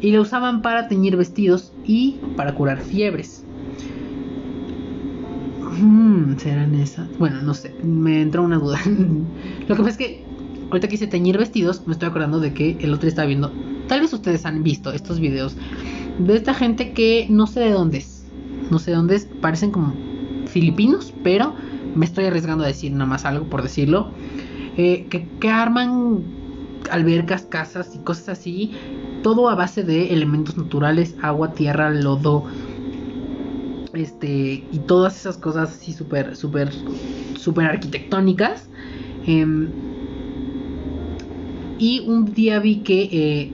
[0.00, 3.44] Y la usaban para teñir vestidos y para curar fiebres.
[5.80, 7.08] Hmm, ¿Serán esas?
[7.18, 8.80] Bueno, no sé, me entró una duda.
[9.68, 10.24] Lo que pasa es que
[10.70, 13.52] ahorita quise teñir vestidos, me estoy acordando de que el otro estaba viendo.
[13.88, 15.56] Tal vez ustedes han visto estos videos
[16.18, 18.24] de esta gente que no sé de dónde es.
[18.70, 19.94] No sé de dónde es, parecen como
[20.46, 21.54] filipinos, pero
[21.94, 24.12] me estoy arriesgando a decir nada más algo por decirlo.
[24.76, 26.22] Eh, que, arman
[26.90, 28.72] albercas, casas y cosas así,
[29.22, 32.44] todo a base de elementos naturales, agua, tierra, lodo,
[33.94, 36.70] este, y todas esas cosas así súper, súper,
[37.36, 38.68] súper arquitectónicas.
[39.26, 39.68] Em,
[41.78, 43.52] y un día vi que eh,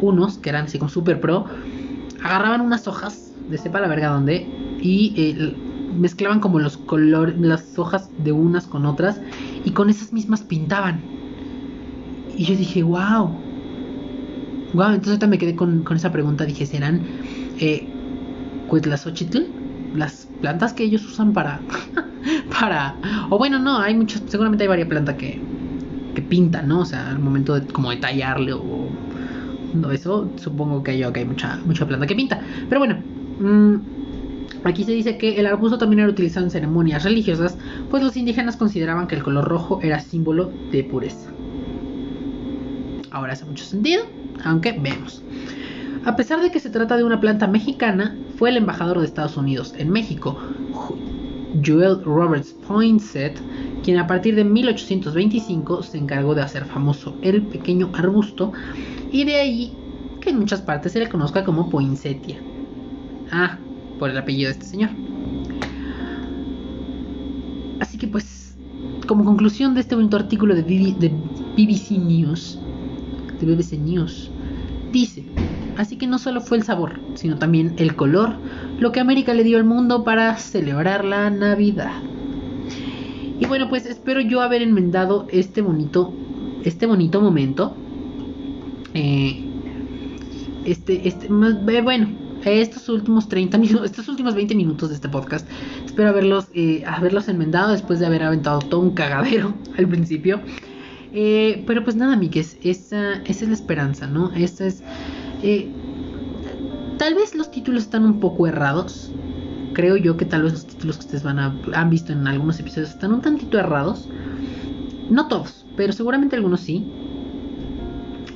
[0.00, 1.46] unos, que eran así como super pro,
[2.22, 4.46] agarraban unas hojas de sepa la verga dónde
[4.80, 5.54] y eh,
[5.96, 9.20] mezclaban como los colores, las hojas de unas con otras
[9.64, 11.02] y con esas mismas pintaban.
[12.36, 13.30] Y yo dije, wow.
[14.74, 16.44] Wow, entonces ahorita me quedé con, esa pregunta.
[16.44, 17.02] Dije, ¿serán
[17.58, 17.86] eh,
[19.94, 21.60] Las plantas que ellos usan para...
[22.60, 22.96] para...
[23.30, 24.22] O bueno, no, hay muchos...
[24.26, 25.40] Seguramente hay varias plantas que,
[26.14, 26.80] que pintan, ¿no?
[26.80, 28.88] O sea, al momento de como de tallarle o...
[29.74, 32.40] No, eso supongo que hay, hay mucha, mucha planta que pinta.
[32.68, 32.96] Pero bueno,
[33.40, 33.76] mmm,
[34.66, 37.56] Aquí se dice que el arbusto también era utilizado en ceremonias religiosas,
[37.88, 41.30] pues los indígenas consideraban que el color rojo era símbolo de pureza.
[43.16, 44.04] Ahora hace mucho sentido,
[44.44, 45.22] aunque vemos.
[46.04, 49.38] A pesar de que se trata de una planta mexicana, fue el embajador de Estados
[49.38, 50.38] Unidos en México,
[51.64, 53.40] Joel Roberts Poinsett,
[53.82, 58.52] quien a partir de 1825 se encargó de hacer famoso el pequeño arbusto
[59.10, 59.72] y de ahí
[60.20, 62.36] que en muchas partes se le conozca como poinsettia.
[63.32, 63.56] Ah,
[63.98, 64.90] por el apellido de este señor.
[67.80, 68.58] Así que pues,
[69.06, 70.62] como conclusión de este bonito artículo de,
[71.56, 72.60] BBC News,
[73.40, 74.30] de BBC News,
[74.92, 75.24] dice,
[75.76, 78.34] así que no solo fue el sabor, sino también el color,
[78.78, 82.02] lo que América le dio al mundo para celebrar la Navidad.
[83.38, 86.12] Y bueno, pues espero yo haber enmendado este bonito,
[86.64, 87.76] este bonito momento.
[88.94, 89.44] Eh,
[90.64, 92.08] este, este, eh, bueno,
[92.44, 95.48] estos últimos 30 minutos, estos últimos 20 minutos de este podcast.
[95.84, 100.40] Espero haberlos, eh, haberlos enmendado después de haber aventado todo un cagadero al principio.
[101.18, 104.30] Eh, pero pues nada, amigues, esa, esa es la esperanza, ¿no?
[104.34, 104.82] Esa es...
[105.42, 105.66] Eh,
[106.98, 109.10] tal vez los títulos están un poco errados.
[109.72, 112.60] Creo yo que tal vez los títulos que ustedes van a, han visto en algunos
[112.60, 114.10] episodios están un tantito errados.
[115.08, 116.86] No todos, pero seguramente algunos sí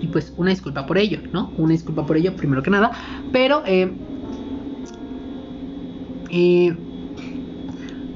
[0.00, 1.52] y pues una disculpa por ello, ¿no?
[1.58, 2.92] Una disculpa por ello, primero que nada,
[3.30, 3.92] pero eh,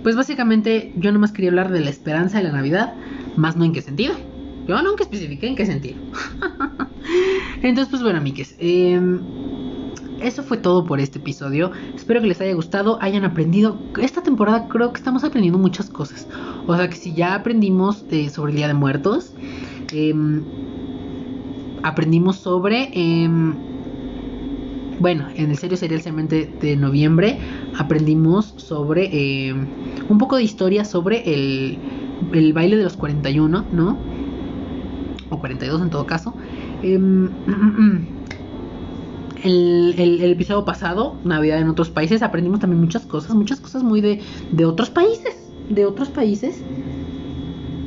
[0.02, 2.94] pues básicamente yo nomás quería hablar de la esperanza de la Navidad,
[3.36, 4.14] más no en qué sentido.
[4.66, 5.96] Yo nunca especifiqué en qué sentido.
[7.62, 9.00] Entonces, pues bueno, amigues, eh,
[10.20, 11.70] eso fue todo por este episodio.
[11.94, 13.78] Espero que les haya gustado, hayan aprendido.
[14.00, 16.26] Esta temporada creo que estamos aprendiendo muchas cosas.
[16.66, 19.32] O sea que si ya aprendimos sobre el Día de Muertos,
[19.92, 20.14] eh,
[21.82, 22.90] aprendimos sobre...
[22.94, 23.54] Em,
[25.00, 27.36] bueno, en el serio sería el de noviembre
[27.76, 29.66] aprendimos sobre em,
[30.08, 31.78] un poco de historia sobre el,
[32.32, 33.98] el, baile de los 41, ¿no?
[35.34, 36.34] O 42 en todo caso.
[36.82, 37.28] Em,
[39.42, 44.00] el, el, episodio pasado, Navidad en otros países, aprendimos también muchas cosas, muchas cosas muy
[44.00, 44.20] de,
[44.52, 45.36] de otros países,
[45.68, 46.62] de otros países.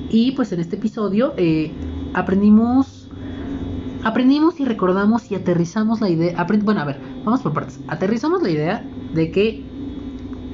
[0.09, 1.71] Y pues en este episodio eh,
[2.13, 2.97] aprendimos
[4.03, 6.45] aprendimos y recordamos y aterrizamos la idea.
[6.63, 7.79] bueno, a ver, vamos por partes.
[7.87, 9.63] Aterrizamos la idea de que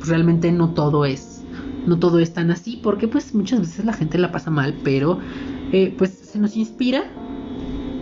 [0.06, 1.44] realmente no todo es.
[1.86, 5.20] No todo es tan así, porque pues muchas veces la gente la pasa mal, pero
[5.74, 7.04] eh, pues se nos inspira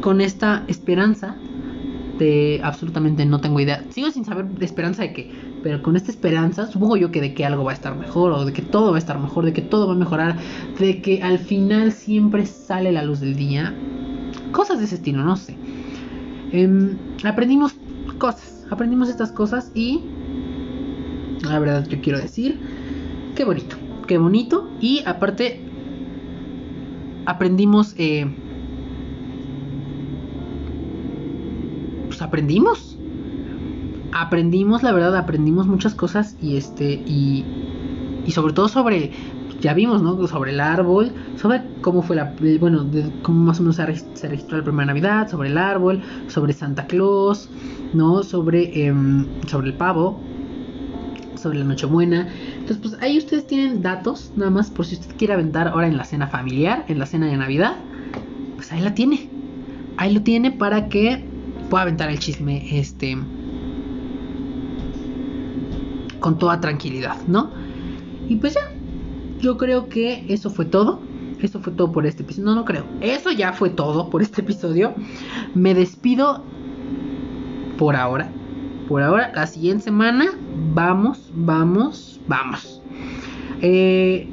[0.02, 1.36] con esta esperanza
[2.20, 3.84] de absolutamente no tengo idea.
[3.90, 5.32] Sigo sin saber de esperanza de qué,
[5.64, 8.46] pero con esta esperanza supongo yo que de que algo va a estar mejor o
[8.46, 10.38] de que todo va a estar mejor, de que todo va a mejorar,
[10.80, 13.74] de que al final siempre sale la luz del día
[14.52, 15.56] Cosas de ese estilo, no sé.
[16.52, 17.76] Em, aprendimos
[18.18, 20.02] cosas, aprendimos estas cosas y
[21.44, 22.60] la verdad yo quiero decir,
[23.36, 24.70] qué bonito, qué bonito.
[24.82, 25.62] Y aparte,
[27.26, 27.96] aprendimos...
[27.98, 28.26] Eh,
[32.08, 32.98] pues aprendimos.
[34.14, 37.46] Aprendimos, la verdad, aprendimos muchas cosas y este y
[38.26, 39.12] y sobre todo sobre
[39.62, 40.28] ya vimos, ¿no?
[40.28, 44.58] Sobre el árbol, sobre cómo fue la, bueno, de cómo más o menos se registró
[44.58, 47.48] la primera Navidad, sobre el árbol, sobre Santa Claus,
[47.94, 48.24] ¿no?
[48.24, 50.20] Sobre, em, sobre el pavo,
[51.36, 52.28] sobre la Nochebuena.
[52.72, 55.98] Entonces, pues ahí ustedes tienen datos, nada más por si usted quiere aventar ahora en
[55.98, 57.76] la cena familiar, en la cena de Navidad,
[58.56, 59.30] pues ahí la tiene.
[59.98, 61.22] Ahí lo tiene para que
[61.70, 63.18] pueda aventar el chisme, este,
[66.22, 67.52] con toda tranquilidad, ¿no?
[68.30, 68.72] Y pues ya,
[69.42, 71.02] yo creo que eso fue todo.
[71.42, 72.46] Eso fue todo por este episodio.
[72.46, 72.86] No, no creo.
[73.02, 74.94] Eso ya fue todo por este episodio.
[75.56, 76.42] Me despido
[77.78, 78.30] por ahora.
[78.88, 80.32] Por ahora, la siguiente semana
[80.74, 82.82] vamos, vamos, vamos.
[83.62, 84.28] Eh,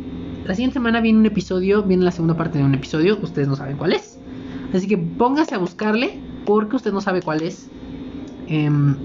[0.45, 3.19] la siguiente semana viene un episodio, viene la segunda parte de un episodio.
[3.23, 4.19] Ustedes no saben cuál es.
[4.73, 7.69] Así que póngase a buscarle porque usted no sabe cuál es.
[8.47, 8.97] Em,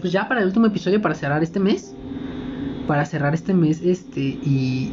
[0.00, 1.94] pues ya para el último episodio, para cerrar este mes.
[2.86, 4.92] Para cerrar este mes, este, y,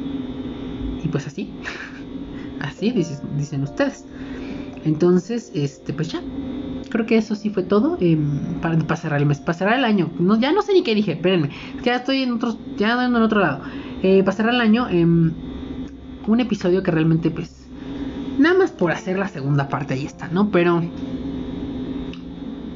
[1.03, 1.49] y pues así.
[2.61, 2.91] así
[3.37, 4.05] dicen ustedes.
[4.85, 6.21] Entonces, este, pues ya.
[6.91, 9.85] Creo que eso sí fue todo em, para, para, cerrar el mes, para cerrar el
[9.85, 10.11] año.
[10.19, 11.49] No, ya no sé ni qué dije, espérenme.
[11.83, 13.61] Ya estoy en otro, ya en otro lado.
[14.03, 15.31] Eh, para cerrar el año, em,
[16.27, 17.67] un episodio que realmente, pues,
[18.37, 20.51] nada más por hacer la segunda parte, ahí está, ¿no?
[20.51, 20.83] Pero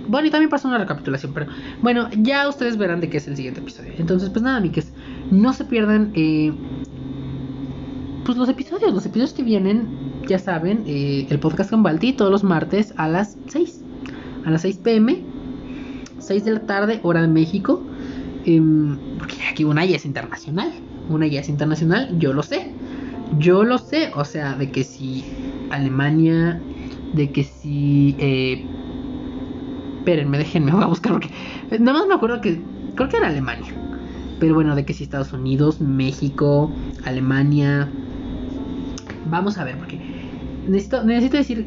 [0.07, 1.47] bueno, y también pasó una recapitulación, pero
[1.81, 3.93] bueno, ya ustedes verán de qué es el siguiente episodio.
[3.97, 4.91] Entonces, pues nada, amigues,
[5.31, 6.53] no se pierdan eh,
[8.23, 9.87] pues los episodios, los episodios que vienen,
[10.27, 13.81] ya saben, eh, el podcast con Balti todos los martes a las 6,
[14.45, 15.23] a las 6 pm,
[16.19, 17.81] 6 de la tarde, hora de México,
[18.45, 20.71] em, porque aquí una ya es internacional,
[21.09, 22.71] una ya es internacional, yo lo sé,
[23.39, 25.23] yo lo sé, o sea, de que si
[25.69, 26.61] Alemania,
[27.13, 28.15] de que si...
[28.19, 28.65] Eh,
[29.97, 31.29] espérenme, déjenme, voy a buscar porque
[31.79, 32.61] nada más me acuerdo que
[32.95, 33.73] creo que era Alemania.
[34.39, 36.71] Pero bueno, de que si Estados Unidos, México,
[37.05, 37.89] Alemania.
[39.29, 39.99] Vamos a ver, porque
[40.67, 41.65] necesito, necesito decir,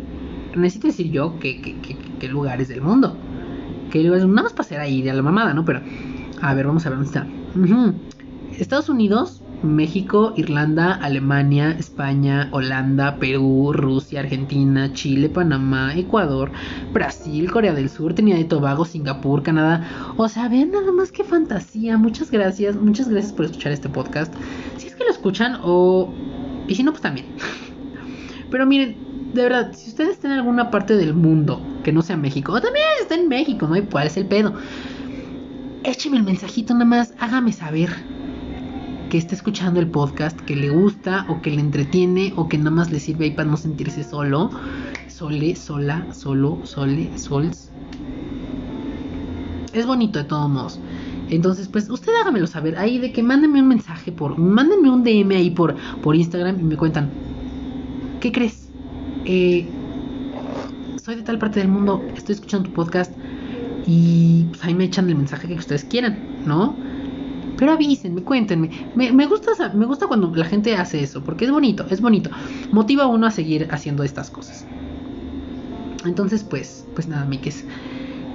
[0.55, 1.97] necesito decir yo que, que,
[2.27, 3.17] lugares del mundo.
[3.93, 5.65] Que lugares, nada más pasar ahí a la mamada, ¿no?
[5.65, 5.81] Pero,
[6.43, 7.27] a ver, vamos a ver dónde está.
[8.59, 16.51] Estados Unidos, México, Irlanda, Alemania, España, Holanda, Perú, Rusia, Argentina, Chile, Panamá, Ecuador,
[16.93, 20.15] Brasil, Corea del Sur, Trinidad y Tobago, Singapur, Canadá.
[20.17, 21.97] O sea, ven nada más que fantasía.
[21.99, 24.35] Muchas gracias, muchas gracias por escuchar este podcast.
[24.77, 26.13] Si es que lo escuchan o...
[26.69, 27.27] Y si no, pues también.
[28.51, 32.17] Pero miren, de verdad, si ustedes están en alguna parte del mundo que no sea
[32.17, 33.75] México, o también está en México, ¿no?
[33.75, 34.55] hay cuál es el pedo.
[35.85, 37.91] Écheme el mensajito nada más, hágame saber
[39.11, 42.71] que esté escuchando el podcast, que le gusta o que le entretiene o que nada
[42.71, 44.51] más le sirve ahí para no sentirse solo,
[45.09, 47.71] sole, sola, solo, sole, sols.
[49.73, 50.81] Es bonito de todos modos.
[51.31, 55.37] Entonces, pues usted hágamelo saber ahí de que mándenme un mensaje por, mándenme un DM
[55.37, 57.11] ahí por, por Instagram y me cuentan,
[58.21, 58.68] ¿qué crees?
[59.29, 63.13] Soy de tal parte del mundo, estoy escuchando tu podcast
[63.87, 66.75] y pues ahí me echan el mensaje que ustedes quieran, ¿no?
[67.59, 68.71] Pero avísenme, cuéntenme.
[68.95, 72.31] Me, me gusta cuando la gente hace eso, porque es bonito, es bonito.
[72.73, 74.65] Motiva a uno a seguir haciendo estas cosas.
[76.07, 77.67] Entonces, pues, pues nada, miques.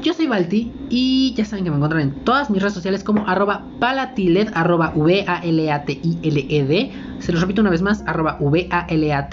[0.04, 3.28] Yo soy Balti y ya saben que me encuentran en todas mis redes sociales como
[3.28, 6.92] arroba palatiled, arroba V-A-L-A-T-I-L-E-D.
[7.18, 9.24] Se los repito una vez más, arroba V-A-L-A-T-I-L-E-D.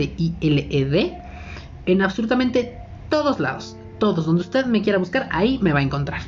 [1.87, 2.79] En absolutamente
[3.09, 3.77] todos lados.
[3.99, 6.23] Todos, donde usted me quiera buscar, ahí me va a encontrar.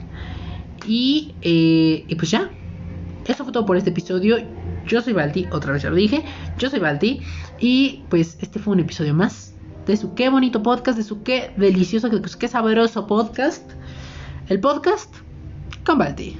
[0.86, 2.50] Y, eh, y pues ya,
[3.26, 4.36] eso fue todo por este episodio.
[4.86, 6.24] Yo soy Balti, otra vez ya lo dije.
[6.58, 7.20] Yo soy Balti.
[7.60, 9.54] Y pues este fue un episodio más
[9.86, 13.70] de su qué bonito podcast, de su qué delicioso, de su qué sabroso podcast.
[14.48, 15.14] El podcast
[15.84, 16.36] con Balti.